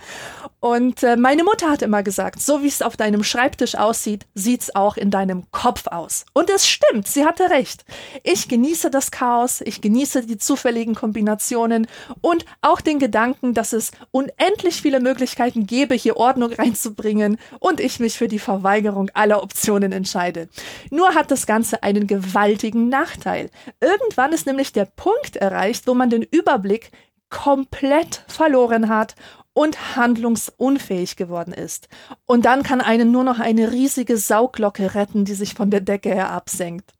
Und 0.61 1.03
äh, 1.03 1.17
meine 1.17 1.45
Mutter 1.45 1.71
hat 1.71 1.83
immer 1.83 2.03
gesagt, 2.03 2.41
so 2.41 2.63
wie 2.63 2.69
es 2.69 2.83
auf 2.83 2.97
deinem 2.97 3.25
Schreibtisch 3.25 3.75
aussieht, 3.77 4.27
sieht's 4.35 4.75
auch 4.75 4.97
in 4.97 5.11
deinem 5.11 5.51
Kopf 5.53 5.87
aus. 5.87 6.27
Und 6.33 6.51
es 6.51 6.69
stimmt, 6.69 7.09
sie 7.09 7.25
hatte 7.25 7.51
recht. 7.51 7.85
Ich 8.23 8.49
genieße 8.49 8.91
das 8.91 9.11
Chaos, 9.11 9.61
ich 9.63 9.81
genieße 9.81 10.27
die 10.27 10.39
zufälligen 10.39 10.95
Kombinationen 10.95 11.87
und 12.21 12.45
auch 12.61 12.81
den 12.81 12.99
Gedanken, 12.99 13.55
dass 13.55 13.73
es 13.73 13.91
unendlich 14.11 14.83
viele 14.83 15.01
Möglichkeiten 15.01 15.67
gäbe, 15.67 15.95
hier 15.95 16.17
Ordnung 16.17 16.53
reinzubringen 16.53 17.39
und 17.59 17.81
ich 17.81 18.01
mich 18.01 18.19
für 18.19 18.29
die 18.29 18.39
Verweigerung 18.39 19.11
aller 19.15 19.43
Optionen 19.43 19.93
entscheide. 19.93 20.49
Nur 20.91 21.15
hat 21.15 21.31
das 21.31 21.47
Ganze 21.47 21.83
einen 21.83 22.07
gewaltigen 22.07 22.89
Nachteil. 22.89 23.51
Irgendwann 23.81 24.30
ist 24.33 24.47
nämlich 24.47 24.73
der 24.73 24.85
Punkt 24.85 25.37
erreicht, 25.37 25.87
wo 25.87 25.95
man 25.95 26.11
den 26.11 26.23
Überblick 26.23 26.91
komplett 27.31 28.25
verloren 28.27 28.89
hat 28.89 29.15
und 29.53 29.97
handlungsunfähig 29.97 31.17
geworden 31.17 31.53
ist. 31.53 31.89
Und 32.27 32.45
dann 32.45 32.63
kann 32.63 32.81
einen 32.81 33.11
nur 33.11 33.25
noch 33.25 33.39
eine 33.39 33.73
riesige 33.73 34.17
Sauglocke 34.17 34.95
retten, 34.95 35.25
die 35.25 35.35
sich 35.35 35.55
von 35.55 35.71
der 35.71 35.81
Decke 35.81 36.11
her 36.11 36.31
absenkt. 36.31 36.93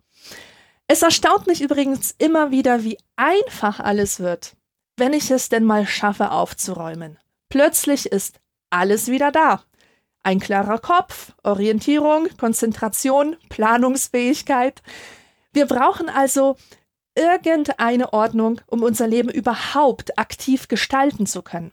Es 0.87 1.03
erstaunt 1.03 1.47
mich 1.47 1.61
übrigens 1.61 2.15
immer 2.19 2.51
wieder, 2.51 2.83
wie 2.83 2.99
einfach 3.17 3.79
alles 3.79 4.19
wird, 4.19 4.57
wenn 4.97 5.13
ich 5.13 5.31
es 5.31 5.49
denn 5.49 5.65
mal 5.65 5.87
schaffe 5.87 6.33
aufzuräumen. 6.33 7.19
Plötzlich 7.49 8.07
ist 8.07 8.41
alles 8.71 9.09
wieder 9.09 9.31
da. 9.31 9.63
Ein 10.23 10.41
klarer 10.41 10.79
Kopf, 10.79 11.33
Orientierung, 11.43 12.29
Konzentration, 12.37 13.37
Planungsfähigkeit. 13.49 14.83
Wir 15.53 15.67
brauchen 15.67 16.09
also 16.09 16.57
irgendeine 17.15 18.13
Ordnung, 18.13 18.61
um 18.67 18.83
unser 18.83 19.07
Leben 19.07 19.31
überhaupt 19.31 20.19
aktiv 20.19 20.69
gestalten 20.69 21.27
zu 21.27 21.43
können. 21.43 21.73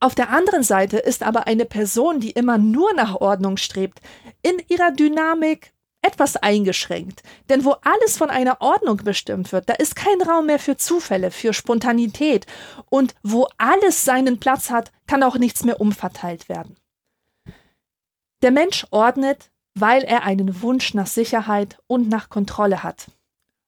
Auf 0.00 0.14
der 0.14 0.30
anderen 0.30 0.62
Seite 0.62 0.98
ist 0.98 1.22
aber 1.22 1.46
eine 1.46 1.64
Person, 1.64 2.20
die 2.20 2.32
immer 2.32 2.58
nur 2.58 2.92
nach 2.94 3.16
Ordnung 3.16 3.56
strebt, 3.56 4.00
in 4.42 4.60
ihrer 4.68 4.90
Dynamik 4.90 5.72
etwas 6.02 6.36
eingeschränkt. 6.36 7.22
Denn 7.48 7.64
wo 7.64 7.76
alles 7.82 8.18
von 8.18 8.28
einer 8.28 8.60
Ordnung 8.60 8.98
bestimmt 8.98 9.52
wird, 9.52 9.68
da 9.68 9.72
ist 9.74 9.96
kein 9.96 10.20
Raum 10.20 10.46
mehr 10.46 10.58
für 10.58 10.76
Zufälle, 10.76 11.30
für 11.30 11.54
Spontanität. 11.54 12.46
Und 12.90 13.14
wo 13.22 13.48
alles 13.56 14.04
seinen 14.04 14.38
Platz 14.38 14.70
hat, 14.70 14.92
kann 15.06 15.22
auch 15.22 15.38
nichts 15.38 15.64
mehr 15.64 15.80
umverteilt 15.80 16.48
werden. 16.48 16.76
Der 18.42 18.50
Mensch 18.50 18.86
ordnet, 18.90 19.50
weil 19.74 20.02
er 20.02 20.24
einen 20.24 20.60
Wunsch 20.60 20.92
nach 20.92 21.06
Sicherheit 21.06 21.78
und 21.86 22.08
nach 22.10 22.28
Kontrolle 22.28 22.82
hat. 22.82 23.06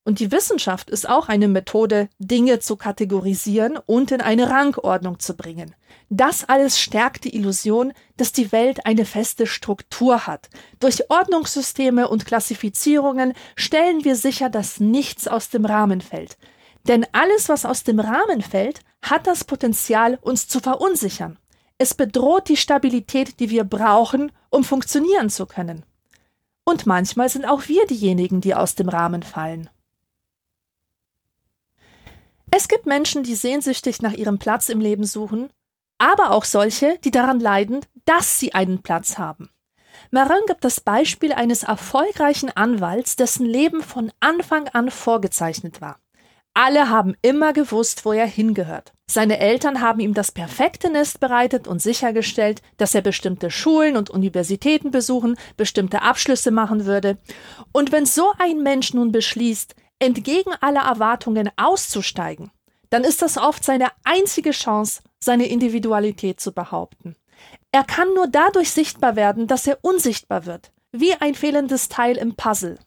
Und 0.06 0.20
die 0.20 0.30
Wissenschaft 0.30 0.88
ist 0.88 1.08
auch 1.08 1.28
eine 1.28 1.48
Methode, 1.48 2.08
Dinge 2.20 2.60
zu 2.60 2.76
kategorisieren 2.76 3.76
und 3.86 4.12
in 4.12 4.20
eine 4.20 4.48
Rangordnung 4.50 5.18
zu 5.18 5.34
bringen. 5.34 5.74
Das 6.10 6.48
alles 6.48 6.78
stärkt 6.78 7.24
die 7.24 7.34
Illusion, 7.34 7.92
dass 8.16 8.30
die 8.30 8.52
Welt 8.52 8.86
eine 8.86 9.04
feste 9.04 9.48
Struktur 9.48 10.28
hat. 10.28 10.48
Durch 10.78 11.10
Ordnungssysteme 11.10 12.06
und 12.06 12.24
Klassifizierungen 12.24 13.32
stellen 13.56 14.04
wir 14.04 14.14
sicher, 14.14 14.48
dass 14.48 14.78
nichts 14.78 15.26
aus 15.26 15.48
dem 15.48 15.64
Rahmen 15.64 16.00
fällt. 16.00 16.38
Denn 16.86 17.04
alles, 17.10 17.48
was 17.48 17.66
aus 17.66 17.82
dem 17.82 17.98
Rahmen 17.98 18.42
fällt, 18.42 18.82
hat 19.02 19.26
das 19.26 19.42
Potenzial, 19.42 20.20
uns 20.22 20.46
zu 20.46 20.60
verunsichern. 20.60 21.36
Es 21.78 21.94
bedroht 21.94 22.48
die 22.48 22.56
Stabilität, 22.56 23.40
die 23.40 23.50
wir 23.50 23.64
brauchen, 23.64 24.30
um 24.50 24.62
funktionieren 24.62 25.30
zu 25.30 25.46
können. 25.46 25.84
Und 26.64 26.86
manchmal 26.86 27.28
sind 27.28 27.44
auch 27.44 27.66
wir 27.66 27.84
diejenigen, 27.88 28.40
die 28.40 28.54
aus 28.54 28.76
dem 28.76 28.88
Rahmen 28.88 29.24
fallen. 29.24 29.68
Es 32.50 32.68
gibt 32.68 32.86
Menschen, 32.86 33.22
die 33.22 33.34
sehnsüchtig 33.34 34.02
nach 34.02 34.12
ihrem 34.12 34.38
Platz 34.38 34.68
im 34.68 34.80
Leben 34.80 35.04
suchen, 35.04 35.50
aber 35.98 36.30
auch 36.30 36.44
solche, 36.44 36.98
die 37.04 37.10
daran 37.10 37.40
leiden, 37.40 37.80
dass 38.04 38.38
sie 38.38 38.54
einen 38.54 38.82
Platz 38.82 39.18
haben. 39.18 39.50
Marin 40.10 40.42
gibt 40.46 40.64
das 40.64 40.80
Beispiel 40.80 41.32
eines 41.32 41.62
erfolgreichen 41.62 42.50
Anwalts, 42.54 43.16
dessen 43.16 43.46
Leben 43.46 43.82
von 43.82 44.12
Anfang 44.20 44.68
an 44.68 44.90
vorgezeichnet 44.90 45.80
war. 45.80 45.98
Alle 46.54 46.88
haben 46.88 47.14
immer 47.20 47.52
gewusst, 47.52 48.06
wo 48.06 48.12
er 48.12 48.26
hingehört. 48.26 48.94
Seine 49.06 49.38
Eltern 49.38 49.82
haben 49.82 50.00
ihm 50.00 50.14
das 50.14 50.32
perfekte 50.32 50.90
Nest 50.90 51.20
bereitet 51.20 51.68
und 51.68 51.82
sichergestellt, 51.82 52.62
dass 52.78 52.94
er 52.94 53.02
bestimmte 53.02 53.50
Schulen 53.50 53.96
und 53.96 54.08
Universitäten 54.08 54.90
besuchen, 54.90 55.36
bestimmte 55.58 56.00
Abschlüsse 56.00 56.50
machen 56.50 56.86
würde. 56.86 57.18
Und 57.72 57.92
wenn 57.92 58.06
so 58.06 58.32
ein 58.38 58.62
Mensch 58.62 58.94
nun 58.94 59.12
beschließt, 59.12 59.74
entgegen 59.98 60.52
aller 60.60 60.82
Erwartungen 60.82 61.50
auszusteigen, 61.56 62.50
dann 62.90 63.04
ist 63.04 63.22
das 63.22 63.38
oft 63.38 63.64
seine 63.64 63.88
einzige 64.04 64.50
Chance, 64.52 65.02
seine 65.18 65.46
Individualität 65.46 66.40
zu 66.40 66.52
behaupten. 66.52 67.16
Er 67.72 67.84
kann 67.84 68.12
nur 68.14 68.28
dadurch 68.28 68.70
sichtbar 68.70 69.16
werden, 69.16 69.46
dass 69.46 69.66
er 69.66 69.78
unsichtbar 69.82 70.46
wird, 70.46 70.72
wie 70.92 71.12
ein 71.14 71.34
fehlendes 71.34 71.88
Teil 71.88 72.16
im 72.16 72.36
Puzzle. 72.36 72.78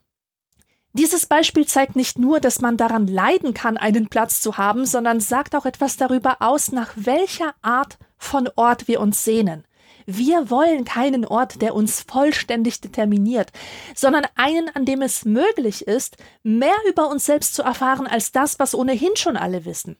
Dieses 0.92 1.26
Beispiel 1.26 1.66
zeigt 1.66 1.94
nicht 1.94 2.18
nur, 2.18 2.40
dass 2.40 2.60
man 2.60 2.76
daran 2.76 3.06
leiden 3.06 3.54
kann, 3.54 3.76
einen 3.76 4.08
Platz 4.08 4.40
zu 4.40 4.58
haben, 4.58 4.86
sondern 4.86 5.20
sagt 5.20 5.54
auch 5.54 5.64
etwas 5.64 5.96
darüber 5.96 6.38
aus, 6.40 6.72
nach 6.72 6.92
welcher 6.96 7.54
Art 7.62 7.98
von 8.18 8.48
Ort 8.56 8.88
wir 8.88 9.00
uns 9.00 9.22
sehnen. 9.22 9.64
Wir 10.06 10.50
wollen 10.50 10.84
keinen 10.84 11.24
Ort, 11.24 11.62
der 11.62 11.74
uns 11.74 12.02
vollständig 12.02 12.80
determiniert, 12.80 13.50
sondern 13.94 14.26
einen, 14.36 14.68
an 14.74 14.84
dem 14.84 15.02
es 15.02 15.24
möglich 15.24 15.86
ist, 15.86 16.16
mehr 16.42 16.76
über 16.88 17.08
uns 17.10 17.26
selbst 17.26 17.54
zu 17.54 17.62
erfahren 17.62 18.06
als 18.06 18.32
das, 18.32 18.58
was 18.58 18.74
ohnehin 18.74 19.16
schon 19.16 19.36
alle 19.36 19.64
wissen. 19.64 19.96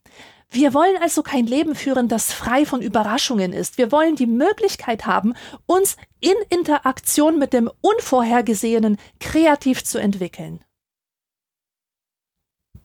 Wir 0.52 0.74
wollen 0.74 0.96
also 1.00 1.22
kein 1.22 1.46
Leben 1.46 1.76
führen, 1.76 2.08
das 2.08 2.32
frei 2.32 2.66
von 2.66 2.82
Überraschungen 2.82 3.52
ist. 3.52 3.78
Wir 3.78 3.92
wollen 3.92 4.16
die 4.16 4.26
Möglichkeit 4.26 5.06
haben, 5.06 5.34
uns 5.66 5.96
in 6.20 6.34
Interaktion 6.48 7.38
mit 7.38 7.52
dem 7.52 7.70
Unvorhergesehenen 7.80 8.98
kreativ 9.20 9.84
zu 9.84 9.98
entwickeln. 9.98 10.64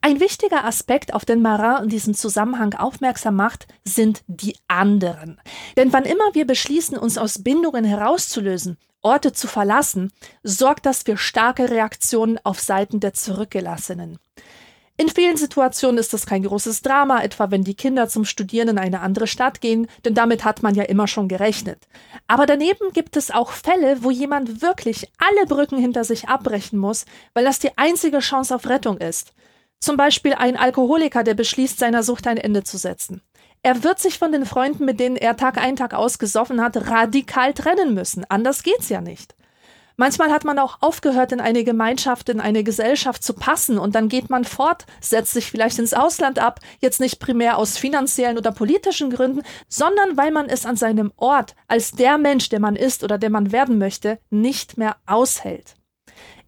Ein 0.05 0.19
wichtiger 0.19 0.65
Aspekt, 0.65 1.15
auf 1.15 1.25
den 1.25 1.41
Marin 1.41 1.85
in 1.85 1.89
diesem 1.89 2.13
Zusammenhang 2.13 2.75
aufmerksam 2.75 3.35
macht, 3.37 3.65
sind 3.83 4.21
die 4.27 4.55
anderen. 4.67 5.41
Denn 5.77 5.93
wann 5.93 6.03
immer 6.03 6.25
wir 6.33 6.45
beschließen, 6.45 6.95
uns 6.95 7.17
aus 7.17 7.41
Bindungen 7.41 7.85
herauszulösen, 7.85 8.77
Orte 9.01 9.33
zu 9.33 9.47
verlassen, 9.47 10.13
sorgt 10.43 10.85
das 10.85 11.01
für 11.01 11.17
starke 11.17 11.71
Reaktionen 11.71 12.37
auf 12.43 12.59
Seiten 12.59 12.99
der 12.99 13.15
Zurückgelassenen. 13.15 14.19
In 14.95 15.09
vielen 15.09 15.37
Situationen 15.37 15.97
ist 15.97 16.13
das 16.13 16.27
kein 16.27 16.43
großes 16.43 16.83
Drama, 16.83 17.23
etwa 17.23 17.49
wenn 17.49 17.63
die 17.63 17.73
Kinder 17.73 18.07
zum 18.07 18.25
Studieren 18.25 18.67
in 18.67 18.77
eine 18.77 18.99
andere 18.99 19.25
Stadt 19.25 19.59
gehen, 19.59 19.87
denn 20.05 20.13
damit 20.13 20.45
hat 20.45 20.61
man 20.61 20.75
ja 20.75 20.83
immer 20.83 21.07
schon 21.07 21.27
gerechnet. 21.27 21.87
Aber 22.27 22.45
daneben 22.45 22.93
gibt 22.93 23.17
es 23.17 23.31
auch 23.31 23.49
Fälle, 23.49 24.03
wo 24.03 24.11
jemand 24.11 24.61
wirklich 24.61 25.11
alle 25.17 25.47
Brücken 25.47 25.79
hinter 25.79 26.03
sich 26.03 26.29
abbrechen 26.29 26.77
muss, 26.77 27.05
weil 27.33 27.43
das 27.43 27.57
die 27.57 27.75
einzige 27.75 28.19
Chance 28.19 28.53
auf 28.53 28.69
Rettung 28.69 28.99
ist. 28.99 29.33
Zum 29.85 29.97
Beispiel 29.97 30.33
ein 30.33 30.57
Alkoholiker, 30.57 31.23
der 31.23 31.35
beschließt, 31.35 31.77
seiner 31.77 32.01
Sucht 32.01 32.25
ein 32.25 32.37
Ende 32.37 32.63
zu 32.63 32.75
setzen. 32.75 33.21
Er 33.61 33.83
wird 33.83 33.99
sich 33.99 34.17
von 34.17 34.31
den 34.31 34.47
Freunden, 34.47 34.83
mit 34.83 34.99
denen 34.99 35.15
er 35.15 35.37
Tag 35.37 35.59
ein, 35.59 35.75
Tag 35.75 35.93
aus 35.93 36.17
gesoffen 36.17 36.59
hat, 36.59 36.89
radikal 36.89 37.53
trennen 37.53 37.93
müssen. 37.93 38.25
Anders 38.27 38.63
geht's 38.63 38.89
ja 38.89 38.99
nicht. 38.99 39.35
Manchmal 39.95 40.31
hat 40.31 40.43
man 40.43 40.57
auch 40.57 40.81
aufgehört, 40.81 41.33
in 41.33 41.39
eine 41.39 41.63
Gemeinschaft, 41.63 42.29
in 42.29 42.39
eine 42.39 42.63
Gesellschaft 42.63 43.23
zu 43.23 43.35
passen 43.35 43.77
und 43.77 43.93
dann 43.93 44.09
geht 44.09 44.31
man 44.31 44.43
fort, 44.43 44.87
setzt 45.01 45.33
sich 45.33 45.51
vielleicht 45.51 45.77
ins 45.77 45.93
Ausland 45.93 46.39
ab, 46.39 46.61
jetzt 46.79 46.99
nicht 46.99 47.19
primär 47.19 47.59
aus 47.59 47.77
finanziellen 47.77 48.39
oder 48.39 48.51
politischen 48.51 49.11
Gründen, 49.11 49.43
sondern 49.69 50.17
weil 50.17 50.31
man 50.31 50.49
es 50.49 50.65
an 50.65 50.77
seinem 50.77 51.13
Ort 51.15 51.53
als 51.67 51.91
der 51.91 52.17
Mensch, 52.17 52.49
der 52.49 52.59
man 52.59 52.75
ist 52.75 53.03
oder 53.03 53.19
der 53.19 53.29
man 53.29 53.51
werden 53.51 53.77
möchte, 53.77 54.17
nicht 54.31 54.79
mehr 54.79 54.95
aushält. 55.05 55.75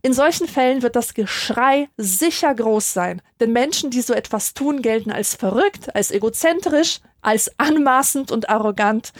In 0.02 0.14
solchen 0.14 0.48
Fällen 0.48 0.84
wird 0.84 0.96
das 0.96 1.14
Geschrei 1.14 1.90
sicher 1.98 2.54
groß 2.54 2.94
sein, 2.94 3.22
denn 3.40 3.52
Menschen, 3.52 3.90
die 3.90 4.02
so 4.02 4.14
etwas 4.14 4.54
tun, 4.54 4.82
gelten 4.82 5.12
als 5.12 5.36
verrückt, 5.36 5.94
als 5.96 6.12
egozentrisch, 6.12 7.00
als 7.22 7.52
anmaßend 7.60 8.32
und 8.32 8.50
arrogant. 8.50 9.12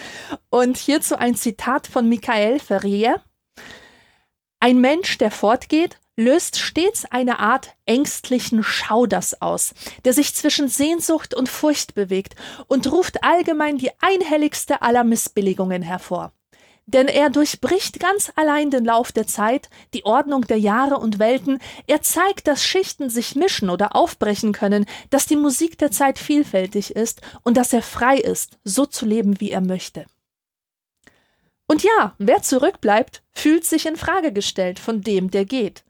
Und 0.50 0.78
hierzu 0.78 1.18
ein 1.18 1.36
Zitat 1.36 1.88
von 1.88 2.08
Michael 2.08 2.60
Ferrier. 2.60 3.22
Ein 4.60 4.80
Mensch, 4.80 5.18
der 5.18 5.32
fortgeht, 5.32 6.00
löst 6.16 6.58
stets 6.58 7.06
eine 7.06 7.40
Art 7.40 7.76
ängstlichen 7.86 8.64
Schauders 8.64 9.42
aus, 9.42 9.74
der 10.04 10.14
sich 10.14 10.34
zwischen 10.34 10.68
Sehnsucht 10.68 11.34
und 11.34 11.48
Furcht 11.48 11.94
bewegt 11.94 12.36
und 12.68 12.92
ruft 12.92 13.24
allgemein 13.24 13.78
die 13.78 13.92
einhelligste 14.00 14.82
aller 14.82 15.04
Missbilligungen 15.04 15.84
hervor 15.84 16.34
denn 16.88 17.08
er 17.08 17.30
durchbricht 17.30 18.00
ganz 18.00 18.32
allein 18.36 18.72
den 18.72 18.86
Lauf 18.86 19.12
der 19.12 19.28
Zeit, 19.28 19.70
die 19.94 20.06
Ordnung 20.06 20.42
der 20.42 20.58
Jahre 20.58 20.98
und 20.98 21.20
Welten, 21.20 21.60
er 21.86 22.02
zeigt, 22.02 22.48
dass 22.48 22.64
Schichten 22.64 23.10
sich 23.10 23.36
mischen 23.36 23.70
oder 23.70 23.96
aufbrechen 23.96 24.54
können, 24.54 24.86
dass 25.10 25.26
die 25.26 25.36
Musik 25.36 25.78
der 25.78 25.92
Zeit 25.92 26.18
vielfältig 26.18 26.96
ist 26.96 27.22
und 27.44 27.58
dass 27.58 27.74
er 27.74 27.82
frei 27.82 28.18
ist, 28.18 28.58
so 28.64 28.86
zu 28.86 29.06
leben, 29.06 29.40
wie 29.40 29.52
er 29.52 29.62
möchte. 29.62 30.06
Und 31.68 31.84
ja, 31.84 32.16
wer 32.18 32.42
zurückbleibt, 32.42 33.22
fühlt 33.34 33.66
sich 33.66 33.86
in 33.86 33.98
Frage 33.98 34.32
gestellt 34.32 34.80
von 34.80 35.02
dem, 35.02 35.30
der 35.30 35.44
geht. 35.44 35.84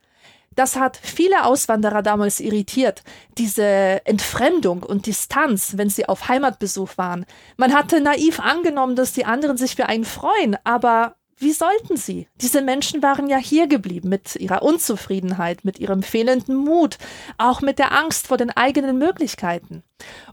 Das 0.57 0.75
hat 0.75 0.97
viele 0.97 1.45
Auswanderer 1.45 2.01
damals 2.01 2.39
irritiert, 2.39 3.03
diese 3.37 4.01
Entfremdung 4.05 4.81
und 4.81 5.05
Distanz, 5.05 5.77
wenn 5.77 5.91
sie 5.91 6.09
auf 6.09 6.29
Heimatbesuch 6.29 6.97
waren. 6.97 7.27
Man 7.57 7.75
hatte 7.75 8.01
naiv 8.01 8.39
angenommen, 8.39 8.95
dass 8.95 9.13
die 9.13 9.25
anderen 9.25 9.57
sich 9.57 9.75
für 9.75 9.85
einen 9.85 10.03
freuen, 10.03 10.57
aber 10.63 11.15
wie 11.37 11.51
sollten 11.51 11.95
sie? 11.95 12.27
Diese 12.41 12.63
Menschen 12.63 13.03
waren 13.03 13.27
ja 13.27 13.37
hier 13.37 13.67
geblieben 13.67 14.09
mit 14.09 14.35
ihrer 14.37 14.63
Unzufriedenheit, 14.63 15.63
mit 15.63 15.77
ihrem 15.77 16.01
fehlenden 16.01 16.55
Mut, 16.55 16.97
auch 17.37 17.61
mit 17.61 17.77
der 17.77 17.91
Angst 17.91 18.25
vor 18.25 18.37
den 18.37 18.49
eigenen 18.49 18.97
Möglichkeiten. 18.97 19.83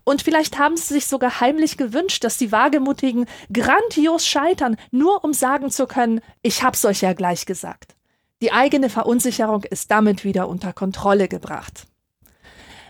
Und 0.04 0.22
vielleicht 0.22 0.58
haben 0.58 0.78
sie 0.78 0.94
sich 0.94 1.04
sogar 1.04 1.40
heimlich 1.40 1.76
gewünscht, 1.76 2.24
dass 2.24 2.38
die 2.38 2.50
Wagemutigen 2.50 3.26
grandios 3.52 4.26
scheitern, 4.26 4.78
nur 4.90 5.22
um 5.22 5.34
sagen 5.34 5.70
zu 5.70 5.86
können, 5.86 6.22
ich 6.40 6.62
hab's 6.62 6.86
euch 6.86 7.02
ja 7.02 7.12
gleich 7.12 7.44
gesagt. 7.44 7.93
Die 8.44 8.52
eigene 8.52 8.90
Verunsicherung 8.90 9.62
ist 9.62 9.90
damit 9.90 10.22
wieder 10.22 10.50
unter 10.50 10.74
Kontrolle 10.74 11.28
gebracht. 11.28 11.86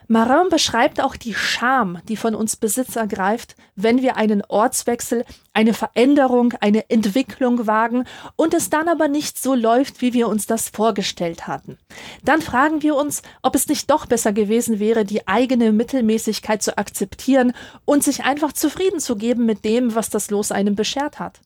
Marin 0.08 0.48
beschreibt 0.50 1.00
auch 1.00 1.14
die 1.14 1.32
Scham, 1.32 2.00
die 2.08 2.16
von 2.16 2.34
uns 2.34 2.56
Besitz 2.56 2.96
ergreift, 2.96 3.54
wenn 3.76 4.02
wir 4.02 4.16
einen 4.16 4.42
Ortswechsel, 4.48 5.24
eine 5.52 5.72
Veränderung, 5.72 6.54
eine 6.60 6.90
Entwicklung 6.90 7.68
wagen 7.68 8.02
und 8.34 8.52
es 8.52 8.68
dann 8.68 8.88
aber 8.88 9.06
nicht 9.06 9.40
so 9.40 9.54
läuft, 9.54 10.02
wie 10.02 10.12
wir 10.12 10.26
uns 10.26 10.48
das 10.48 10.70
vorgestellt 10.70 11.46
hatten. 11.46 11.78
Dann 12.24 12.42
fragen 12.42 12.82
wir 12.82 12.96
uns, 12.96 13.22
ob 13.42 13.54
es 13.54 13.68
nicht 13.68 13.88
doch 13.90 14.06
besser 14.06 14.32
gewesen 14.32 14.80
wäre, 14.80 15.04
die 15.04 15.28
eigene 15.28 15.70
Mittelmäßigkeit 15.70 16.64
zu 16.64 16.76
akzeptieren 16.78 17.52
und 17.84 18.02
sich 18.02 18.24
einfach 18.24 18.52
zufrieden 18.52 18.98
zu 18.98 19.14
geben 19.14 19.46
mit 19.46 19.64
dem, 19.64 19.94
was 19.94 20.10
das 20.10 20.30
Los 20.30 20.50
einem 20.50 20.74
beschert 20.74 21.20
hat. 21.20 21.38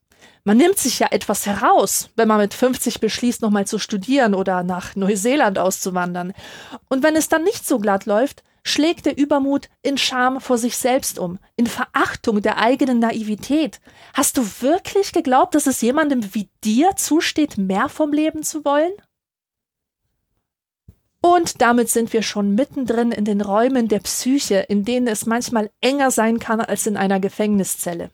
Man 0.48 0.56
nimmt 0.56 0.78
sich 0.78 0.98
ja 0.98 1.08
etwas 1.10 1.44
heraus, 1.44 2.08
wenn 2.16 2.26
man 2.26 2.38
mit 2.38 2.54
50 2.54 3.00
beschließt, 3.00 3.42
nochmal 3.42 3.66
zu 3.66 3.78
studieren 3.78 4.34
oder 4.34 4.62
nach 4.62 4.96
Neuseeland 4.96 5.58
auszuwandern. 5.58 6.32
Und 6.88 7.02
wenn 7.02 7.16
es 7.16 7.28
dann 7.28 7.44
nicht 7.44 7.66
so 7.66 7.78
glatt 7.78 8.06
läuft, 8.06 8.42
schlägt 8.62 9.04
der 9.04 9.18
Übermut 9.18 9.68
in 9.82 9.98
Scham 9.98 10.40
vor 10.40 10.56
sich 10.56 10.78
selbst 10.78 11.18
um, 11.18 11.38
in 11.56 11.66
Verachtung 11.66 12.40
der 12.40 12.56
eigenen 12.56 12.98
Naivität. 12.98 13.78
Hast 14.14 14.38
du 14.38 14.62
wirklich 14.62 15.12
geglaubt, 15.12 15.54
dass 15.54 15.66
es 15.66 15.82
jemandem 15.82 16.34
wie 16.34 16.48
dir 16.64 16.96
zusteht, 16.96 17.58
mehr 17.58 17.90
vom 17.90 18.14
Leben 18.14 18.42
zu 18.42 18.64
wollen? 18.64 18.92
Und 21.20 21.60
damit 21.60 21.90
sind 21.90 22.14
wir 22.14 22.22
schon 22.22 22.54
mittendrin 22.54 23.12
in 23.12 23.26
den 23.26 23.42
Räumen 23.42 23.88
der 23.88 24.00
Psyche, 24.00 24.60
in 24.60 24.86
denen 24.86 25.08
es 25.08 25.26
manchmal 25.26 25.68
enger 25.82 26.10
sein 26.10 26.38
kann 26.38 26.62
als 26.62 26.86
in 26.86 26.96
einer 26.96 27.20
Gefängniszelle. 27.20 28.10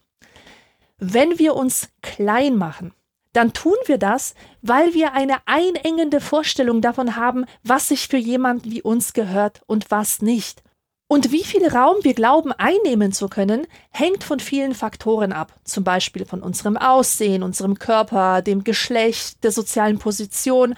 Wenn 0.98 1.38
wir 1.38 1.54
uns 1.54 1.88
klein 2.02 2.56
machen, 2.56 2.92
dann 3.32 3.52
tun 3.52 3.74
wir 3.86 3.98
das, 3.98 4.34
weil 4.62 4.94
wir 4.94 5.12
eine 5.12 5.38
einengende 5.46 6.20
Vorstellung 6.20 6.80
davon 6.80 7.16
haben, 7.16 7.46
was 7.62 7.88
sich 7.88 8.08
für 8.08 8.16
jemanden 8.16 8.70
wie 8.70 8.80
uns 8.80 9.12
gehört 9.12 9.62
und 9.66 9.90
was 9.90 10.22
nicht. 10.22 10.62
Und 11.08 11.32
wie 11.32 11.44
viel 11.44 11.66
Raum 11.68 11.96
wir 12.02 12.14
glauben 12.14 12.52
einnehmen 12.52 13.12
zu 13.12 13.28
können, 13.28 13.66
hängt 13.90 14.24
von 14.24 14.40
vielen 14.40 14.74
Faktoren 14.74 15.32
ab, 15.32 15.52
zum 15.64 15.84
Beispiel 15.84 16.24
von 16.24 16.42
unserem 16.42 16.76
Aussehen, 16.76 17.42
unserem 17.42 17.78
Körper, 17.78 18.40
dem 18.40 18.64
Geschlecht, 18.64 19.44
der 19.44 19.52
sozialen 19.52 19.98
Position 19.98 20.74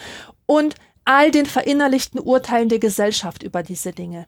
und 0.46 0.74
all 1.04 1.30
den 1.30 1.46
verinnerlichten 1.46 2.18
Urteilen 2.18 2.68
der 2.68 2.80
Gesellschaft 2.80 3.42
über 3.42 3.62
diese 3.62 3.92
Dinge. 3.92 4.26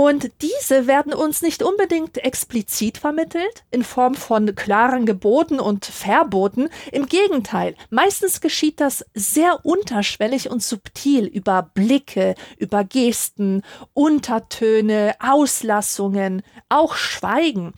Und 0.00 0.30
diese 0.42 0.86
werden 0.86 1.12
uns 1.12 1.42
nicht 1.42 1.60
unbedingt 1.60 2.18
explizit 2.18 2.98
vermittelt, 2.98 3.64
in 3.72 3.82
Form 3.82 4.14
von 4.14 4.54
klaren 4.54 5.06
Geboten 5.06 5.58
und 5.58 5.86
Verboten. 5.86 6.68
Im 6.92 7.06
Gegenteil, 7.06 7.74
meistens 7.90 8.40
geschieht 8.40 8.78
das 8.78 9.04
sehr 9.14 9.58
unterschwellig 9.64 10.50
und 10.50 10.62
subtil 10.62 11.24
über 11.26 11.62
Blicke, 11.74 12.36
über 12.58 12.84
Gesten, 12.84 13.62
Untertöne, 13.92 15.16
Auslassungen, 15.18 16.42
auch 16.68 16.94
Schweigen. 16.94 17.72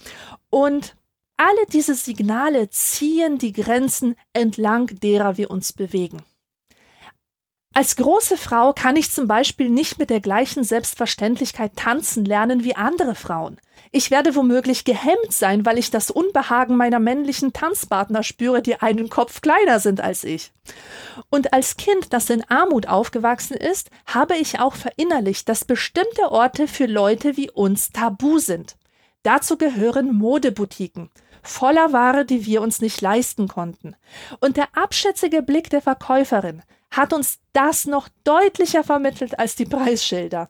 Und 0.51 0.97
alle 1.39 1.65
diese 1.73 1.95
Signale 1.95 2.69
ziehen 2.69 3.39
die 3.39 3.55
Grenzen 3.55 4.15
entlang 4.35 4.89
derer 4.89 5.39
wir 5.39 5.51
uns 5.51 5.73
bewegen. 5.73 6.19
Als 7.81 7.97
große 7.97 8.37
Frau 8.37 8.75
kann 8.75 8.95
ich 8.97 9.11
zum 9.11 9.27
Beispiel 9.27 9.71
nicht 9.71 9.99
mit 9.99 10.11
der 10.11 10.21
gleichen 10.21 10.65
Selbstverständlichkeit 10.65 11.77
tanzen 11.77 12.27
lernen 12.27 12.63
wie 12.63 12.77
andere 12.77 13.15
Frauen. 13.15 13.59
Ich 13.91 14.11
werde 14.11 14.35
womöglich 14.35 14.85
gehemmt 14.85 15.31
sein, 15.33 15.65
weil 15.65 15.79
ich 15.79 15.91
das 15.91 16.11
Unbehagen 16.11 16.77
meiner 16.77 16.99
männlichen 16.99 17.55
Tanzpartner 17.55 18.23
spüre, 18.23 18.61
die 18.61 18.83
einen 18.83 19.09
Kopf 19.09 19.41
kleiner 19.41 19.81
sind 19.81 20.03
als 20.03 20.25
ich. 20.25 20.53
Und 21.31 21.55
als 21.55 21.79
Kind, 21.79 22.13
das 22.13 22.29
in 22.29 22.45
Armut 22.51 22.87
aufgewachsen 22.87 23.57
ist, 23.57 23.89
habe 24.05 24.37
ich 24.37 24.61
auch 24.61 24.75
verinnerlicht, 24.75 25.49
dass 25.49 25.65
bestimmte 25.65 26.31
Orte 26.31 26.69
für 26.69 26.85
Leute 26.85 27.39
wie 27.39 27.51
uns 27.51 27.93
tabu 27.93 28.39
sind. 28.41 28.77
Dazu 29.23 29.57
gehören 29.57 30.15
Modeboutiquen 30.15 31.09
voller 31.43 31.95
Ware, 31.95 32.27
die 32.27 32.45
wir 32.45 32.61
uns 32.61 32.83
nicht 32.83 33.01
leisten 33.01 33.49
konnten. 33.49 33.97
Und 34.41 34.59
der 34.59 34.69
abschätzige 34.75 35.41
Blick 35.41 35.71
der 35.71 35.81
Verkäuferin 35.81 36.63
hat 36.91 37.13
uns 37.13 37.39
das 37.53 37.87
noch 37.87 38.09
deutlicher 38.25 38.85
vermittelt 38.85 39.39
als 39.39 39.55
die 39.55 39.65
Preisschilder. 39.65 40.49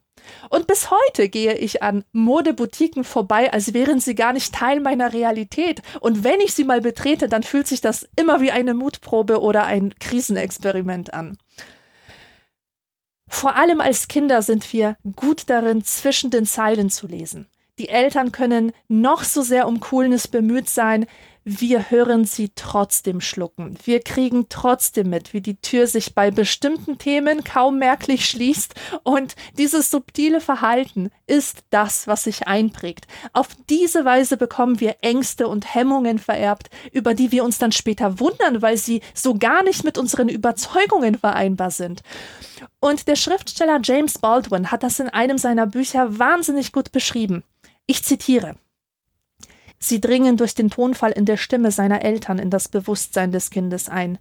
Und 0.49 0.67
bis 0.67 0.91
heute 0.91 1.29
gehe 1.29 1.55
ich 1.55 1.83
an 1.83 2.05
Modeboutiquen 2.13 3.05
vorbei, 3.05 3.53
als 3.53 3.73
wären 3.75 4.01
sie 4.01 4.15
gar 4.15 4.33
nicht 4.33 4.55
Teil 4.55 4.81
meiner 4.81 5.13
Realität. 5.13 5.83
Und 6.01 6.25
wenn 6.25 6.41
ich 6.41 6.55
sie 6.55 6.65
mal 6.65 6.81
betrete, 6.81 7.29
dann 7.29 7.43
fühlt 7.43 7.67
sich 7.67 7.81
das 7.81 8.09
immer 8.17 8.41
wie 8.41 8.51
eine 8.51 8.75
Mutprobe 8.75 9.41
oder 9.41 9.65
ein 9.65 9.95
Krisenexperiment 9.99 11.15
an. 11.15 11.39
Vor 13.29 13.55
allem 13.55 13.81
als 13.81 14.09
Kinder 14.09 14.43
sind 14.43 14.73
wir 14.73 14.97
gut 15.15 15.45
darin, 15.49 15.85
zwischen 15.85 16.31
den 16.31 16.47
Zeilen 16.47 16.91
zu 16.91 17.07
lesen. 17.07 17.47
Die 17.79 17.89
Eltern 17.89 18.33
können 18.33 18.73
noch 18.89 19.25
so 19.25 19.41
sehr 19.41 19.67
um 19.67 19.81
Coolness 19.81 20.29
bemüht 20.29 20.69
sein, 20.69 21.07
wir 21.45 21.91
hören 21.91 22.25
sie 22.25 22.51
trotzdem 22.55 23.21
schlucken. 23.21 23.77
Wir 23.85 24.01
kriegen 24.01 24.47
trotzdem 24.49 25.09
mit, 25.11 25.33
wie 25.33 25.41
die 25.41 25.57
Tür 25.57 25.87
sich 25.87 26.15
bei 26.15 26.31
bestimmten 26.31 26.99
Themen 26.99 27.45
kaum 27.45 27.79
merklich 27.79 28.27
schließt 28.27 28.75
und 29.05 29.37
dieses 29.57 29.91
subtile 29.91 30.41
Verhalten 30.41 31.11
ist 31.27 31.65
das, 31.71 32.07
was 32.07 32.25
sich 32.25 32.47
einprägt. 32.47 33.07
Auf 33.33 33.49
diese 33.69 34.05
Weise 34.05 34.37
bekommen 34.37 34.81
wir 34.81 34.97
Ängste 35.01 35.49
und 35.49 35.75
Hemmungen 35.75 36.19
vererbt, 36.19 36.69
über 36.93 37.15
die 37.15 37.33
wir 37.33 37.43
uns 37.45 37.59
dann 37.59 37.73
später 37.73 38.21
wundern, 38.21 38.61
weil 38.61 38.77
sie 38.77 39.01
so 39.15 39.35
gar 39.35 39.63
nicht 39.63 39.83
mit 39.83 39.97
unseren 39.97 40.29
Überzeugungen 40.29 41.17
vereinbar 41.19 41.71
sind. 41.71 42.03
Und 42.81 43.09
der 43.09 43.17
Schriftsteller 43.17 43.81
James 43.83 44.19
Baldwin 44.19 44.71
hat 44.71 44.83
das 44.83 45.01
in 45.01 45.09
einem 45.09 45.39
seiner 45.39 45.67
Bücher 45.67 46.19
wahnsinnig 46.19 46.73
gut 46.73 46.93
beschrieben. 46.93 47.45
Ich 47.87 48.05
zitiere 48.05 48.57
Sie 49.83 50.01
dringen 50.01 50.37
durch 50.37 50.55
den 50.55 50.71
Tonfall 50.71 51.13
in 51.13 51.25
der 51.25 51.39
Stimme 51.39 51.71
seiner 51.71 52.03
Eltern 52.03 52.39
in 52.39 52.51
das 52.51 52.69
Bewusstsein 52.69 53.33
des 53.33 53.51
Kindes 53.51 53.89
ein, 53.89 54.19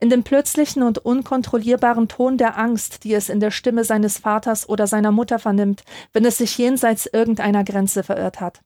in 0.00 0.08
dem 0.08 0.24
plötzlichen 0.24 0.82
und 0.82 0.98
unkontrollierbaren 0.98 2.08
Ton 2.08 2.38
der 2.38 2.58
Angst, 2.58 3.04
die 3.04 3.12
es 3.12 3.28
in 3.28 3.40
der 3.40 3.50
Stimme 3.50 3.84
seines 3.84 4.18
Vaters 4.18 4.68
oder 4.68 4.86
seiner 4.86 5.12
Mutter 5.12 5.38
vernimmt, 5.38 5.84
wenn 6.12 6.24
es 6.24 6.38
sich 6.38 6.56
jenseits 6.56 7.06
irgendeiner 7.06 7.62
Grenze 7.62 8.02
verirrt 8.02 8.40
hat. 8.40 8.60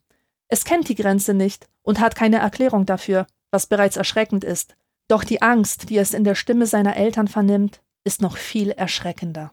Es 0.49 0.65
kennt 0.65 0.89
die 0.89 0.95
Grenze 0.95 1.35
nicht 1.35 1.69
und 1.83 1.99
hat 1.99 2.15
keine 2.15 2.39
Erklärung 2.39 2.87
dafür, 2.87 3.27
was 3.51 3.67
bereits 3.67 3.97
erschreckend 3.97 4.45
ist. 4.45 4.77
Doch 5.09 5.25
die 5.25 5.43
Angst, 5.43 5.91
die 5.91 5.99
es 5.99 6.15
in 6.15 6.25
der 6.25 6.35
Stimme 6.37 6.67
seiner 6.67 6.97
Eltern 6.97 7.27
vernimmt, 7.27 7.81
ist 8.05 8.23
noch 8.23 8.37
viel 8.37 8.71
erschreckender. 8.71 9.53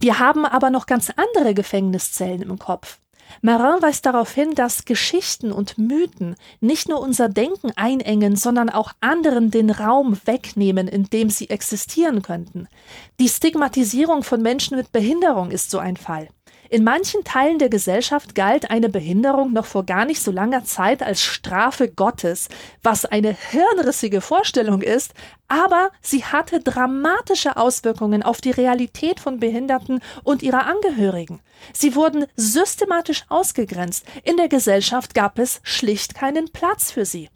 Wir 0.00 0.18
haben 0.18 0.44
aber 0.44 0.70
noch 0.70 0.86
ganz 0.86 1.10
andere 1.10 1.54
Gefängniszellen 1.54 2.42
im 2.42 2.58
Kopf. 2.58 3.00
Marin 3.42 3.82
weist 3.82 4.06
darauf 4.06 4.32
hin, 4.32 4.54
dass 4.54 4.84
Geschichten 4.84 5.52
und 5.52 5.78
Mythen 5.78 6.36
nicht 6.60 6.88
nur 6.88 7.00
unser 7.00 7.28
Denken 7.28 7.72
einengen, 7.76 8.36
sondern 8.36 8.70
auch 8.70 8.92
anderen 9.00 9.50
den 9.50 9.70
Raum 9.70 10.18
wegnehmen, 10.24 10.88
in 10.88 11.04
dem 11.04 11.30
sie 11.30 11.50
existieren 11.50 12.22
könnten. 12.22 12.68
Die 13.20 13.28
Stigmatisierung 13.28 14.22
von 14.22 14.42
Menschen 14.42 14.76
mit 14.76 14.92
Behinderung 14.92 15.50
ist 15.50 15.70
so 15.70 15.78
ein 15.78 15.96
Fall. 15.96 16.28
In 16.74 16.82
manchen 16.82 17.22
Teilen 17.22 17.60
der 17.60 17.68
Gesellschaft 17.68 18.34
galt 18.34 18.68
eine 18.68 18.88
Behinderung 18.88 19.52
noch 19.52 19.64
vor 19.64 19.86
gar 19.86 20.04
nicht 20.04 20.20
so 20.20 20.32
langer 20.32 20.64
Zeit 20.64 21.04
als 21.04 21.22
Strafe 21.22 21.88
Gottes, 21.88 22.48
was 22.82 23.04
eine 23.04 23.32
hirnrissige 23.32 24.20
Vorstellung 24.20 24.82
ist, 24.82 25.14
aber 25.46 25.92
sie 26.02 26.24
hatte 26.24 26.58
dramatische 26.58 27.56
Auswirkungen 27.56 28.24
auf 28.24 28.40
die 28.40 28.50
Realität 28.50 29.20
von 29.20 29.38
Behinderten 29.38 30.00
und 30.24 30.42
ihrer 30.42 30.66
Angehörigen. 30.66 31.38
Sie 31.72 31.94
wurden 31.94 32.26
systematisch 32.34 33.22
ausgegrenzt, 33.28 34.04
in 34.24 34.36
der 34.36 34.48
Gesellschaft 34.48 35.14
gab 35.14 35.38
es 35.38 35.60
schlicht 35.62 36.16
keinen 36.16 36.50
Platz 36.50 36.90
für 36.90 37.04
sie. 37.04 37.28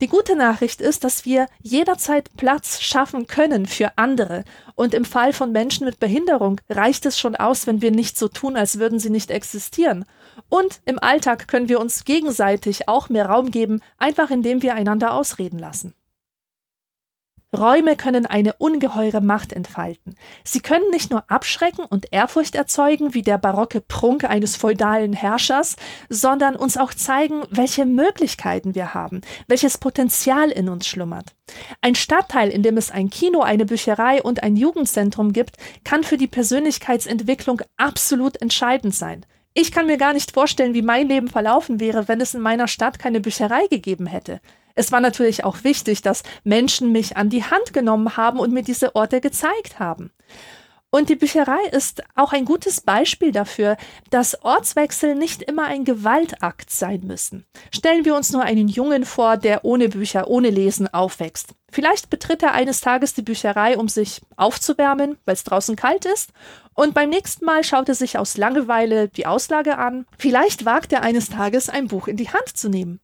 Die 0.00 0.06
gute 0.06 0.36
Nachricht 0.36 0.80
ist, 0.80 1.02
dass 1.02 1.24
wir 1.24 1.48
jederzeit 1.60 2.30
Platz 2.36 2.80
schaffen 2.80 3.26
können 3.26 3.66
für 3.66 3.98
andere. 3.98 4.44
Und 4.76 4.94
im 4.94 5.04
Fall 5.04 5.32
von 5.32 5.50
Menschen 5.50 5.86
mit 5.86 5.98
Behinderung 5.98 6.60
reicht 6.68 7.04
es 7.04 7.18
schon 7.18 7.34
aus, 7.34 7.66
wenn 7.66 7.82
wir 7.82 7.90
nicht 7.90 8.16
so 8.16 8.28
tun, 8.28 8.56
als 8.56 8.78
würden 8.78 9.00
sie 9.00 9.10
nicht 9.10 9.32
existieren. 9.32 10.04
Und 10.48 10.80
im 10.84 11.00
Alltag 11.00 11.48
können 11.48 11.68
wir 11.68 11.80
uns 11.80 12.04
gegenseitig 12.04 12.88
auch 12.88 13.08
mehr 13.08 13.26
Raum 13.26 13.50
geben, 13.50 13.80
einfach 13.96 14.30
indem 14.30 14.62
wir 14.62 14.76
einander 14.76 15.14
ausreden 15.14 15.58
lassen. 15.58 15.94
Räume 17.56 17.96
können 17.96 18.26
eine 18.26 18.52
ungeheure 18.58 19.22
Macht 19.22 19.54
entfalten. 19.54 20.16
Sie 20.44 20.60
können 20.60 20.90
nicht 20.90 21.10
nur 21.10 21.30
abschrecken 21.30 21.86
und 21.86 22.12
Ehrfurcht 22.12 22.54
erzeugen, 22.54 23.14
wie 23.14 23.22
der 23.22 23.38
barocke 23.38 23.80
Prunk 23.80 24.24
eines 24.24 24.54
feudalen 24.56 25.14
Herrschers, 25.14 25.76
sondern 26.10 26.56
uns 26.56 26.76
auch 26.76 26.92
zeigen, 26.92 27.44
welche 27.50 27.86
Möglichkeiten 27.86 28.74
wir 28.74 28.92
haben, 28.92 29.22
welches 29.46 29.78
Potenzial 29.78 30.50
in 30.50 30.68
uns 30.68 30.86
schlummert. 30.86 31.34
Ein 31.80 31.94
Stadtteil, 31.94 32.50
in 32.50 32.62
dem 32.62 32.76
es 32.76 32.90
ein 32.90 33.08
Kino, 33.08 33.40
eine 33.40 33.64
Bücherei 33.64 34.22
und 34.22 34.42
ein 34.42 34.56
Jugendzentrum 34.56 35.32
gibt, 35.32 35.56
kann 35.84 36.04
für 36.04 36.18
die 36.18 36.26
Persönlichkeitsentwicklung 36.26 37.62
absolut 37.78 38.42
entscheidend 38.42 38.94
sein. 38.94 39.24
Ich 39.54 39.72
kann 39.72 39.86
mir 39.86 39.96
gar 39.96 40.12
nicht 40.12 40.32
vorstellen, 40.32 40.74
wie 40.74 40.82
mein 40.82 41.08
Leben 41.08 41.28
verlaufen 41.28 41.80
wäre, 41.80 42.08
wenn 42.08 42.20
es 42.20 42.34
in 42.34 42.42
meiner 42.42 42.68
Stadt 42.68 42.98
keine 42.98 43.20
Bücherei 43.20 43.66
gegeben 43.68 44.06
hätte. 44.06 44.40
Es 44.78 44.92
war 44.92 45.00
natürlich 45.00 45.42
auch 45.42 45.64
wichtig, 45.64 46.02
dass 46.02 46.22
Menschen 46.44 46.92
mich 46.92 47.16
an 47.16 47.30
die 47.30 47.42
Hand 47.42 47.72
genommen 47.72 48.16
haben 48.16 48.38
und 48.38 48.52
mir 48.52 48.62
diese 48.62 48.94
Orte 48.94 49.20
gezeigt 49.20 49.80
haben. 49.80 50.12
Und 50.90 51.08
die 51.08 51.16
Bücherei 51.16 51.58
ist 51.72 52.04
auch 52.14 52.32
ein 52.32 52.44
gutes 52.44 52.80
Beispiel 52.80 53.32
dafür, 53.32 53.76
dass 54.10 54.40
Ortswechsel 54.44 55.16
nicht 55.16 55.42
immer 55.42 55.64
ein 55.64 55.84
Gewaltakt 55.84 56.70
sein 56.70 57.00
müssen. 57.04 57.44
Stellen 57.74 58.04
wir 58.04 58.14
uns 58.14 58.30
nur 58.30 58.42
einen 58.42 58.68
Jungen 58.68 59.04
vor, 59.04 59.36
der 59.36 59.64
ohne 59.64 59.88
Bücher, 59.88 60.28
ohne 60.28 60.48
Lesen 60.48 60.86
aufwächst. 60.86 61.54
Vielleicht 61.72 62.08
betritt 62.08 62.44
er 62.44 62.52
eines 62.52 62.80
Tages 62.80 63.14
die 63.14 63.22
Bücherei, 63.22 63.76
um 63.76 63.88
sich 63.88 64.20
aufzuwärmen, 64.36 65.18
weil 65.24 65.34
es 65.34 65.42
draußen 65.42 65.74
kalt 65.74 66.04
ist, 66.04 66.30
und 66.74 66.94
beim 66.94 67.10
nächsten 67.10 67.44
Mal 67.44 67.64
schaut 67.64 67.88
er 67.88 67.96
sich 67.96 68.16
aus 68.16 68.36
Langeweile 68.36 69.08
die 69.08 69.26
Auslage 69.26 69.76
an. 69.76 70.06
Vielleicht 70.16 70.64
wagt 70.64 70.92
er 70.92 71.02
eines 71.02 71.28
Tages 71.28 71.68
ein 71.68 71.88
Buch 71.88 72.06
in 72.06 72.16
die 72.16 72.28
Hand 72.28 72.56
zu 72.56 72.68
nehmen. 72.68 73.00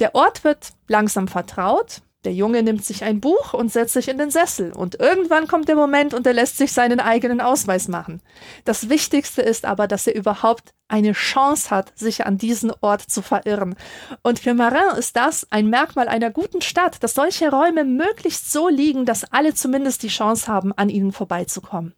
Der 0.00 0.14
Ort 0.14 0.44
wird 0.44 0.70
langsam 0.86 1.28
vertraut. 1.28 2.02
Der 2.24 2.32
Junge 2.32 2.64
nimmt 2.64 2.84
sich 2.84 3.04
ein 3.04 3.20
Buch 3.20 3.54
und 3.54 3.72
setzt 3.72 3.94
sich 3.94 4.08
in 4.08 4.18
den 4.18 4.30
Sessel. 4.30 4.72
Und 4.72 4.96
irgendwann 4.96 5.46
kommt 5.46 5.68
der 5.68 5.76
Moment 5.76 6.14
und 6.14 6.26
er 6.26 6.32
lässt 6.32 6.56
sich 6.56 6.72
seinen 6.72 6.98
eigenen 6.98 7.40
Ausweis 7.40 7.86
machen. 7.86 8.20
Das 8.64 8.88
Wichtigste 8.88 9.40
ist 9.40 9.64
aber, 9.64 9.86
dass 9.86 10.06
er 10.06 10.16
überhaupt 10.16 10.74
eine 10.88 11.12
Chance 11.12 11.70
hat, 11.70 11.96
sich 11.96 12.26
an 12.26 12.36
diesen 12.36 12.72
Ort 12.80 13.02
zu 13.02 13.22
verirren. 13.22 13.76
Und 14.22 14.40
für 14.40 14.54
Marin 14.54 14.98
ist 14.98 15.16
das 15.16 15.46
ein 15.50 15.70
Merkmal 15.70 16.08
einer 16.08 16.30
guten 16.30 16.60
Stadt, 16.60 17.02
dass 17.02 17.14
solche 17.14 17.50
Räume 17.50 17.84
möglichst 17.84 18.52
so 18.52 18.68
liegen, 18.68 19.04
dass 19.04 19.32
alle 19.32 19.54
zumindest 19.54 20.02
die 20.02 20.08
Chance 20.08 20.48
haben, 20.48 20.72
an 20.72 20.88
ihnen 20.88 21.12
vorbeizukommen. 21.12 21.94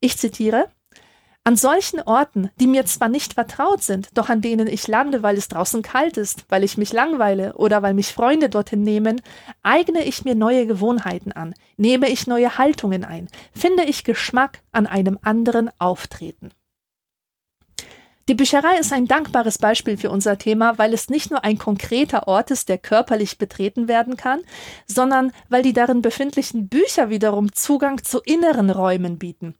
Ich 0.00 0.16
zitiere, 0.16 0.70
an 1.44 1.56
solchen 1.56 2.00
Orten, 2.02 2.50
die 2.60 2.66
mir 2.66 2.84
zwar 2.84 3.08
nicht 3.08 3.32
vertraut 3.32 3.82
sind, 3.82 4.08
doch 4.14 4.28
an 4.28 4.42
denen 4.42 4.66
ich 4.66 4.86
lande, 4.86 5.22
weil 5.22 5.38
es 5.38 5.48
draußen 5.48 5.82
kalt 5.82 6.16
ist, 6.16 6.44
weil 6.48 6.64
ich 6.64 6.76
mich 6.76 6.92
langweile 6.92 7.54
oder 7.54 7.82
weil 7.82 7.94
mich 7.94 8.12
Freunde 8.12 8.50
dorthin 8.50 8.82
nehmen, 8.82 9.22
eigne 9.62 10.04
ich 10.04 10.24
mir 10.24 10.34
neue 10.34 10.66
Gewohnheiten 10.66 11.32
an, 11.32 11.54
nehme 11.76 12.10
ich 12.10 12.26
neue 12.26 12.58
Haltungen 12.58 13.04
ein, 13.04 13.28
finde 13.54 13.84
ich 13.84 14.04
Geschmack 14.04 14.60
an 14.70 14.86
einem 14.86 15.18
anderen 15.22 15.70
Auftreten. 15.78 16.50
Die 18.28 18.34
Bücherei 18.34 18.78
ist 18.78 18.92
ein 18.92 19.08
dankbares 19.08 19.58
Beispiel 19.58 19.96
für 19.96 20.10
unser 20.10 20.38
Thema, 20.38 20.78
weil 20.78 20.94
es 20.94 21.08
nicht 21.08 21.32
nur 21.32 21.42
ein 21.42 21.58
konkreter 21.58 22.28
Ort 22.28 22.52
ist, 22.52 22.68
der 22.68 22.78
körperlich 22.78 23.38
betreten 23.38 23.88
werden 23.88 24.16
kann, 24.16 24.42
sondern 24.86 25.32
weil 25.48 25.64
die 25.64 25.72
darin 25.72 26.00
befindlichen 26.00 26.68
Bücher 26.68 27.10
wiederum 27.10 27.52
Zugang 27.52 28.04
zu 28.04 28.20
inneren 28.20 28.70
Räumen 28.70 29.18
bieten. 29.18 29.56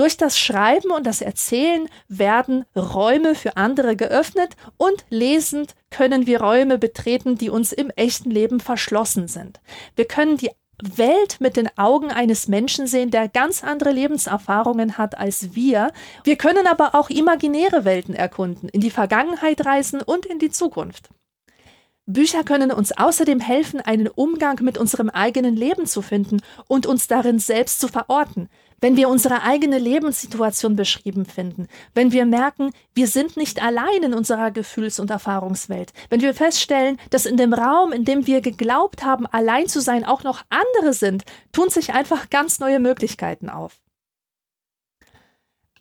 Durch 0.00 0.16
das 0.16 0.38
Schreiben 0.38 0.92
und 0.92 1.04
das 1.06 1.20
Erzählen 1.20 1.86
werden 2.08 2.64
Räume 2.74 3.34
für 3.34 3.58
andere 3.58 3.96
geöffnet 3.96 4.56
und 4.78 5.04
lesend 5.10 5.74
können 5.90 6.26
wir 6.26 6.40
Räume 6.40 6.78
betreten, 6.78 7.36
die 7.36 7.50
uns 7.50 7.70
im 7.74 7.90
echten 7.90 8.30
Leben 8.30 8.60
verschlossen 8.60 9.28
sind. 9.28 9.60
Wir 9.96 10.06
können 10.06 10.38
die 10.38 10.52
Welt 10.82 11.42
mit 11.42 11.58
den 11.58 11.68
Augen 11.76 12.10
eines 12.10 12.48
Menschen 12.48 12.86
sehen, 12.86 13.10
der 13.10 13.28
ganz 13.28 13.62
andere 13.62 13.90
Lebenserfahrungen 13.90 14.96
hat 14.96 15.18
als 15.18 15.54
wir. 15.54 15.92
Wir 16.24 16.36
können 16.36 16.66
aber 16.66 16.94
auch 16.94 17.10
imaginäre 17.10 17.84
Welten 17.84 18.14
erkunden, 18.14 18.70
in 18.70 18.80
die 18.80 18.90
Vergangenheit 18.90 19.66
reisen 19.66 20.00
und 20.00 20.24
in 20.24 20.38
die 20.38 20.50
Zukunft. 20.50 21.10
Bücher 22.06 22.42
können 22.42 22.72
uns 22.72 22.92
außerdem 22.92 23.40
helfen, 23.40 23.80
einen 23.80 24.08
Umgang 24.08 24.58
mit 24.62 24.78
unserem 24.78 25.10
eigenen 25.10 25.56
Leben 25.56 25.86
zu 25.86 26.02
finden 26.02 26.40
und 26.66 26.86
uns 26.86 27.06
darin 27.06 27.38
selbst 27.38 27.80
zu 27.80 27.88
verorten. 27.88 28.48
Wenn 28.80 28.96
wir 28.96 29.10
unsere 29.10 29.42
eigene 29.42 29.78
Lebenssituation 29.78 30.74
beschrieben 30.74 31.26
finden, 31.26 31.68
wenn 31.94 32.12
wir 32.12 32.24
merken, 32.24 32.70
wir 32.94 33.08
sind 33.08 33.36
nicht 33.36 33.62
allein 33.62 34.02
in 34.02 34.14
unserer 34.14 34.50
Gefühls- 34.50 34.98
und 34.98 35.10
Erfahrungswelt, 35.10 35.92
wenn 36.08 36.22
wir 36.22 36.32
feststellen, 36.32 36.98
dass 37.10 37.26
in 37.26 37.36
dem 37.36 37.52
Raum, 37.52 37.92
in 37.92 38.06
dem 38.06 38.26
wir 38.26 38.40
geglaubt 38.40 39.04
haben, 39.04 39.26
allein 39.26 39.68
zu 39.68 39.80
sein, 39.82 40.04
auch 40.04 40.22
noch 40.22 40.44
andere 40.48 40.94
sind, 40.94 41.24
tun 41.52 41.68
sich 41.68 41.92
einfach 41.92 42.30
ganz 42.30 42.58
neue 42.58 42.80
Möglichkeiten 42.80 43.50
auf. 43.50 43.80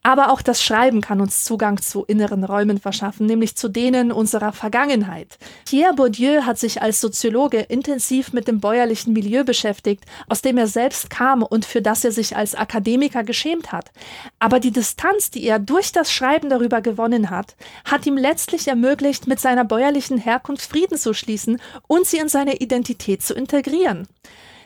Aber 0.02 0.32
auch 0.32 0.42
das 0.42 0.64
Schreiben 0.64 1.02
kann 1.02 1.20
uns 1.20 1.44
Zugang 1.44 1.82
zu 1.82 2.06
inneren 2.06 2.46
Räumen 2.46 2.80
verschaffen, 2.80 3.26
nämlich 3.26 3.58
zu 3.58 3.68
denen 3.68 4.14
unserer 4.14 4.54
Vergangenheit. 4.54 5.38
Pierre 5.66 5.94
Bourdieu 5.94 6.44
hat 6.46 6.58
sich 6.58 6.82
als 6.82 7.02
Soziologe 7.02 7.60
intensiv 7.60 8.32
mit 8.32 8.48
dem 8.48 8.62
bäuerlichen 8.62 9.12
Milieu 9.12 9.44
beschäftigt, 9.44 10.06
aus 10.30 10.42
dem 10.42 10.58
er 10.58 10.68
selbst 10.68 11.10
kam 11.10 11.44
und 11.44 11.66
für 11.66 11.82
das 11.82 12.06
er 12.06 12.14
sich 12.14 12.38
als 12.38 12.56
Akademiker 12.56 13.24
geschämt 13.24 13.74
hat. 13.74 13.92
Aber 14.40 14.62
die 14.62 14.72
Distanz, 14.72 15.32
die 15.32 15.44
er 15.44 15.60
durch 15.60 15.92
das 15.92 16.14
Schreiben 16.14 16.50
darüber 16.50 16.80
gewonnen 16.80 17.30
hat, 17.30 17.56
hat 17.84 18.06
ihm 18.06 18.16
letztlich 18.16 18.70
ermöglicht, 18.70 19.28
mit 19.28 19.42
seiner 19.42 19.66
bäuerlichen 19.66 20.18
Herkunft 20.18 20.70
Frieden 20.70 20.98
zu 20.98 21.14
schließen 21.14 21.60
und 21.88 22.06
sie 22.06 22.18
in 22.18 22.30
seine 22.30 22.58
Identität 22.58 23.22
zu 23.22 23.34
integrieren. 23.34 24.08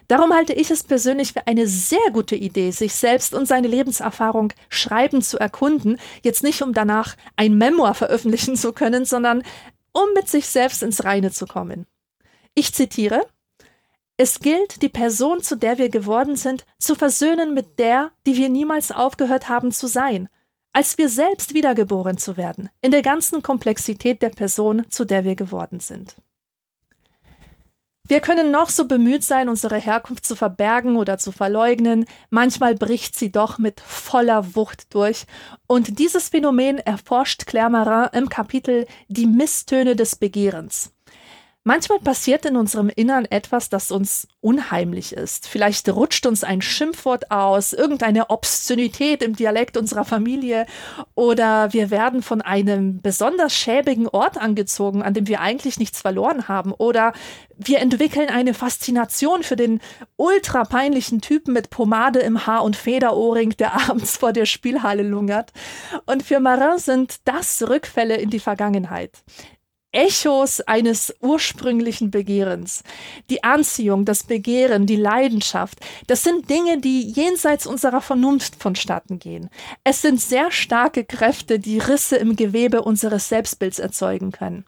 Darum 0.07 0.33
halte 0.33 0.53
ich 0.53 0.69
es 0.69 0.83
persönlich 0.83 1.33
für 1.33 1.47
eine 1.47 1.67
sehr 1.67 2.11
gute 2.11 2.35
Idee, 2.35 2.71
sich 2.71 2.93
selbst 2.93 3.33
und 3.33 3.47
seine 3.47 3.67
Lebenserfahrung 3.67 4.53
schreiben 4.69 5.21
zu 5.21 5.39
erkunden, 5.39 5.99
jetzt 6.23 6.43
nicht 6.43 6.61
um 6.61 6.73
danach 6.73 7.15
ein 7.35 7.57
Memoir 7.57 7.93
veröffentlichen 7.93 8.55
zu 8.55 8.73
können, 8.73 9.05
sondern 9.05 9.43
um 9.93 10.13
mit 10.15 10.27
sich 10.27 10.47
selbst 10.47 10.83
ins 10.83 11.03
Reine 11.03 11.31
zu 11.31 11.45
kommen. 11.45 11.85
Ich 12.55 12.73
zitiere 12.73 13.21
Es 14.17 14.39
gilt, 14.39 14.81
die 14.81 14.89
Person, 14.89 15.41
zu 15.41 15.55
der 15.55 15.77
wir 15.77 15.89
geworden 15.89 16.35
sind, 16.35 16.65
zu 16.79 16.95
versöhnen 16.95 17.53
mit 17.53 17.79
der, 17.79 18.11
die 18.25 18.37
wir 18.37 18.49
niemals 18.49 18.91
aufgehört 18.91 19.49
haben 19.49 19.71
zu 19.71 19.87
sein, 19.87 20.29
als 20.73 20.97
wir 20.97 21.07
selbst 21.07 21.53
wiedergeboren 21.53 22.17
zu 22.17 22.35
werden, 22.35 22.69
in 22.81 22.91
der 22.91 23.03
ganzen 23.03 23.43
Komplexität 23.43 24.21
der 24.21 24.29
Person, 24.29 24.85
zu 24.89 25.05
der 25.05 25.23
wir 25.23 25.35
geworden 25.35 25.79
sind. 25.79 26.15
Wir 28.05 28.19
können 28.19 28.51
noch 28.51 28.69
so 28.69 28.85
bemüht 28.85 29.23
sein, 29.23 29.47
unsere 29.47 29.77
Herkunft 29.77 30.25
zu 30.25 30.35
verbergen 30.35 30.97
oder 30.97 31.17
zu 31.17 31.31
verleugnen, 31.31 32.05
manchmal 32.29 32.75
bricht 32.75 33.15
sie 33.15 33.31
doch 33.31 33.57
mit 33.57 33.79
voller 33.79 34.55
Wucht 34.55 34.93
durch. 34.93 35.25
Und 35.67 35.99
dieses 35.99 36.27
Phänomen 36.27 36.79
erforscht 36.79 37.45
Claire 37.45 37.69
Marin 37.69 38.09
im 38.11 38.27
Kapitel 38.27 38.87
Die 39.07 39.25
Misstöne 39.25 39.95
des 39.95 40.17
Begehrens. 40.17 40.92
Manchmal 41.65 41.99
passiert 41.99 42.45
in 42.45 42.57
unserem 42.57 42.89
Innern 42.89 43.23
etwas, 43.23 43.69
das 43.69 43.89
uns 43.89 44.27
unheimlich 44.41 45.13
ist. 45.13 45.47
Vielleicht 45.47 45.87
rutscht 45.87 46.25
uns 46.25 46.43
ein 46.43 46.61
Schimpfwort 46.61 47.31
aus, 47.31 47.71
irgendeine 47.71 48.29
Obszönität 48.29 49.23
im 49.23 49.33
Dialekt 49.33 49.77
unserer 49.77 50.03
Familie 50.03 50.65
oder 51.15 51.71
wir 51.71 51.89
werden 51.89 52.21
von 52.21 52.41
einem 52.41 53.01
besonders 53.01 53.55
schäbigen 53.55 54.09
Ort 54.09 54.35
angezogen, 54.37 55.03
an 55.03 55.13
dem 55.13 55.27
wir 55.27 55.39
eigentlich 55.39 55.79
nichts 55.79 56.01
verloren 56.01 56.49
haben 56.49 56.73
oder 56.73 57.13
wir 57.55 57.79
entwickeln 57.79 58.27
eine 58.27 58.53
Faszination 58.53 59.43
für 59.43 59.55
den 59.55 59.79
ultra 60.17 60.65
peinlichen 60.65 61.21
Typen 61.21 61.53
mit 61.53 61.69
Pomade 61.69 62.19
im 62.19 62.45
Haar 62.45 62.65
und 62.65 62.75
Federohrring, 62.75 63.51
der 63.51 63.73
abends 63.89 64.17
vor 64.17 64.33
der 64.33 64.45
Spielhalle 64.45 65.03
lungert. 65.03 65.53
Und 66.07 66.23
für 66.23 66.41
Marin 66.41 66.77
sind 66.77 67.21
das 67.23 67.63
Rückfälle 67.69 68.17
in 68.17 68.29
die 68.29 68.41
Vergangenheit. 68.41 69.23
Echos 69.93 70.59
eines 70.59 71.13
ursprünglichen 71.21 72.11
Begehrens. 72.11 72.83
Die 73.29 73.43
Anziehung, 73.43 74.05
das 74.05 74.23
Begehren, 74.23 74.87
die 74.87 74.95
Leidenschaft, 74.95 75.79
das 76.07 76.23
sind 76.23 76.49
Dinge, 76.49 76.79
die 76.79 77.11
jenseits 77.11 77.67
unserer 77.67 78.01
Vernunft 78.01 78.55
vonstatten 78.55 79.19
gehen. 79.19 79.49
Es 79.83 80.01
sind 80.01 80.19
sehr 80.19 80.51
starke 80.51 81.05
Kräfte, 81.05 81.59
die 81.59 81.77
Risse 81.77 82.17
im 82.17 82.35
Gewebe 82.35 82.81
unseres 82.81 83.29
Selbstbilds 83.29 83.77
erzeugen 83.79 84.31
können. 84.31 84.65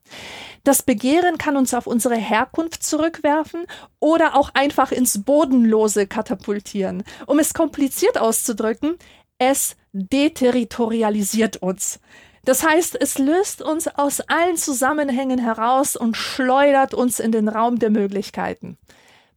Das 0.64 0.84
Begehren 0.84 1.40
kann 1.40 1.58
uns 1.58 1.74
auf 1.74 1.88
unsere 1.88 2.16
Herkunft 2.16 2.84
zurückwerfen 2.84 3.66
oder 4.00 4.36
auch 4.36 4.52
einfach 4.54 4.92
ins 4.92 5.24
Bodenlose 5.24 6.06
katapultieren. 6.06 7.04
Um 7.26 7.40
es 7.40 7.56
kompliziert 7.56 8.20
auszudrücken, 8.20 8.98
es 9.38 9.76
deterritorialisiert 9.92 11.58
uns. 11.58 12.00
Das 12.46 12.64
heißt, 12.64 12.98
es 13.02 13.18
löst 13.18 13.64
uns 13.64 13.88
aus 13.88 14.22
allen 14.22 14.56
Zusammenhängen 14.56 15.40
heraus 15.40 15.96
und 15.96 16.16
schleudert 16.16 16.94
uns 16.94 17.20
in 17.20 17.32
den 17.32 17.50
Raum 17.50 17.80
der 17.80 17.90
Möglichkeiten. 17.90 18.78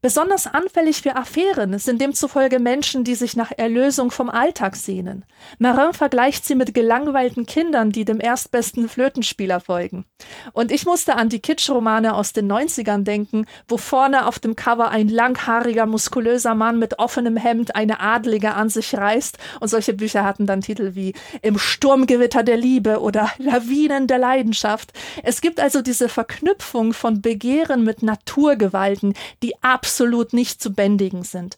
Besonders 0.01 0.47
anfällig 0.47 1.03
für 1.03 1.17
Affären 1.17 1.77
sind 1.81 2.01
demzufolge 2.01 2.61
Menschen, 2.61 3.03
die 3.03 3.17
sich 3.17 3.35
nach 3.35 3.51
Erlösung 3.57 4.13
vom 4.13 4.31
Alltag 4.31 4.77
sehnen. 4.77 5.25
Marin 5.59 5.93
vergleicht 5.93 6.45
sie 6.45 6.55
mit 6.55 6.73
gelangweilten 6.73 7.47
Kindern, 7.47 7.91
die 7.91 8.05
dem 8.05 8.21
erstbesten 8.21 8.89
Flötenspieler 8.89 9.59
folgen. 9.59 10.05
Und 10.53 10.71
ich 10.71 10.87
musste 10.87 11.17
an 11.17 11.29
die 11.29 11.41
Kitschromane 11.41 12.15
aus 12.15 12.33
den 12.33 12.51
90ern 12.51 13.03
denken, 13.03 13.47
wo 13.67 13.77
vorne 13.77 14.27
auf 14.27 14.39
dem 14.39 14.55
Cover 14.55 14.89
ein 14.91 15.09
langhaariger, 15.09 15.87
muskulöser 15.87 16.55
Mann 16.55 16.79
mit 16.79 17.01
offenem 17.01 17.37
Hemd 17.37 17.75
eine 17.75 17.99
Adlige 17.99 18.55
an 18.55 18.69
sich 18.69 18.95
reißt. 18.95 19.37
Und 19.59 19.67
solche 19.67 19.95
Bücher 19.95 20.25
hatten 20.25 20.47
dann 20.47 20.61
Titel 20.61 20.95
wie 20.95 21.13
Im 21.43 21.59
Sturmgewitter 21.59 22.45
der 22.45 22.57
Liebe 22.57 23.01
oder 23.01 23.33
Lawinen 23.39 24.07
der 24.07 24.19
Leidenschaft. 24.19 24.93
Es 25.25 25.41
gibt 25.41 25.59
also 25.59 25.83
diese 25.83 26.09
Verknüpfung 26.09 26.93
von 26.93 27.21
Begehren 27.21 27.83
mit 27.83 28.05
Naturgewalten, 28.05 29.15
die 29.43 29.55
absolut 29.89 30.35
nicht 30.35 30.61
zu 30.61 30.75
bändigen 30.75 31.23
sind. 31.25 31.57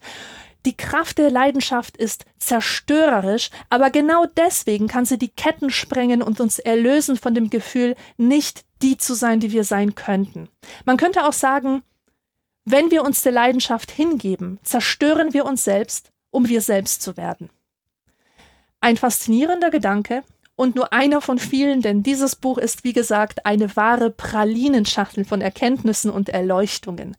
Die 0.65 0.77
Kraft 0.77 1.17
der 1.17 1.29
Leidenschaft 1.29 1.97
ist 1.97 2.23
zerstörerisch, 2.39 3.49
aber 3.69 3.89
genau 3.89 4.25
deswegen 4.25 4.87
kann 4.87 5.05
sie 5.05 5.17
die 5.17 5.27
Ketten 5.27 5.69
sprengen 5.69 6.21
und 6.21 6.39
uns 6.39 6.57
erlösen 6.57 7.17
von 7.17 7.35
dem 7.35 7.49
Gefühl, 7.49 7.95
nicht 8.15 8.63
die 8.81 8.95
zu 8.95 9.15
sein, 9.15 9.41
die 9.41 9.51
wir 9.51 9.65
sein 9.65 9.95
könnten. 9.95 10.47
Man 10.85 10.95
könnte 10.95 11.25
auch 11.25 11.33
sagen, 11.33 11.83
wenn 12.63 12.89
wir 12.89 13.03
uns 13.03 13.21
der 13.21 13.33
Leidenschaft 13.33 13.91
hingeben, 13.91 14.59
zerstören 14.63 15.33
wir 15.33 15.43
uns 15.43 15.65
selbst, 15.65 16.11
um 16.29 16.47
wir 16.47 16.61
selbst 16.61 17.01
zu 17.01 17.17
werden. 17.17 17.49
Ein 18.79 18.95
faszinierender 18.95 19.71
Gedanke, 19.71 20.23
und 20.55 20.75
nur 20.75 20.93
einer 20.93 21.21
von 21.21 21.39
vielen, 21.39 21.81
denn 21.81 22.03
dieses 22.03 22.35
Buch 22.35 22.57
ist, 22.57 22.83
wie 22.83 22.93
gesagt, 22.93 23.45
eine 23.45 23.75
wahre 23.75 24.11
Pralinenschachtel 24.11 25.25
von 25.25 25.41
Erkenntnissen 25.41 26.11
und 26.11 26.29
Erleuchtungen. 26.29 27.15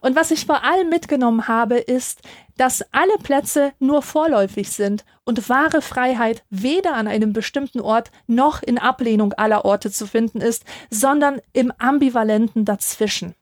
Und 0.00 0.14
was 0.16 0.30
ich 0.30 0.46
vor 0.46 0.62
allem 0.64 0.90
mitgenommen 0.90 1.48
habe, 1.48 1.78
ist, 1.78 2.20
dass 2.56 2.84
alle 2.92 3.16
Plätze 3.22 3.72
nur 3.80 4.02
vorläufig 4.02 4.70
sind 4.70 5.04
und 5.24 5.48
wahre 5.48 5.82
Freiheit 5.82 6.44
weder 6.50 6.94
an 6.94 7.08
einem 7.08 7.32
bestimmten 7.32 7.80
Ort 7.80 8.10
noch 8.26 8.62
in 8.62 8.78
Ablehnung 8.78 9.32
aller 9.32 9.64
Orte 9.64 9.90
zu 9.90 10.06
finden 10.06 10.40
ist, 10.40 10.64
sondern 10.90 11.40
im 11.52 11.72
ambivalenten 11.78 12.64
Dazwischen. 12.64 13.34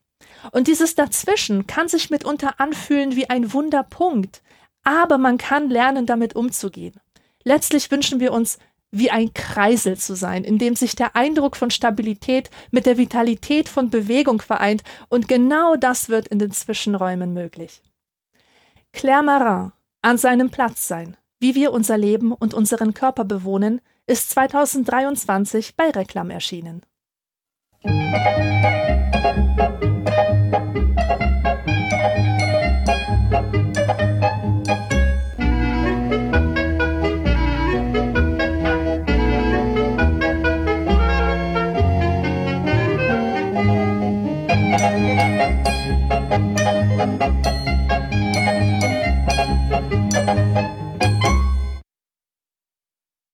Und 0.50 0.66
dieses 0.66 0.94
Dazwischen 0.94 1.66
kann 1.66 1.88
sich 1.88 2.10
mitunter 2.10 2.58
anfühlen 2.58 3.16
wie 3.16 3.28
ein 3.28 3.52
Wunderpunkt, 3.52 4.42
aber 4.82 5.18
man 5.18 5.38
kann 5.38 5.70
lernen, 5.70 6.06
damit 6.06 6.34
umzugehen. 6.34 6.94
Letztlich 7.44 7.90
wünschen 7.90 8.20
wir 8.20 8.32
uns 8.32 8.58
wie 8.92 9.10
ein 9.10 9.32
Kreisel 9.34 9.96
zu 9.96 10.14
sein, 10.14 10.44
in 10.44 10.58
dem 10.58 10.76
sich 10.76 10.94
der 10.94 11.16
Eindruck 11.16 11.56
von 11.56 11.70
Stabilität 11.70 12.50
mit 12.70 12.86
der 12.86 12.98
Vitalität 12.98 13.68
von 13.68 13.90
Bewegung 13.90 14.40
vereint, 14.40 14.82
und 15.08 15.26
genau 15.26 15.76
das 15.76 16.08
wird 16.10 16.28
in 16.28 16.38
den 16.38 16.52
Zwischenräumen 16.52 17.32
möglich. 17.32 17.82
Claire 18.92 19.22
Marin, 19.22 19.72
an 20.02 20.18
seinem 20.18 20.50
Platz 20.50 20.86
sein, 20.86 21.16
wie 21.40 21.54
wir 21.54 21.72
unser 21.72 21.96
Leben 21.96 22.32
und 22.32 22.52
unseren 22.54 22.92
Körper 22.92 23.24
bewohnen, 23.24 23.80
ist 24.06 24.30
2023 24.30 25.74
bei 25.76 25.90
Reklam 25.90 26.30
erschienen. 26.30 26.82
Thank 33.32 33.91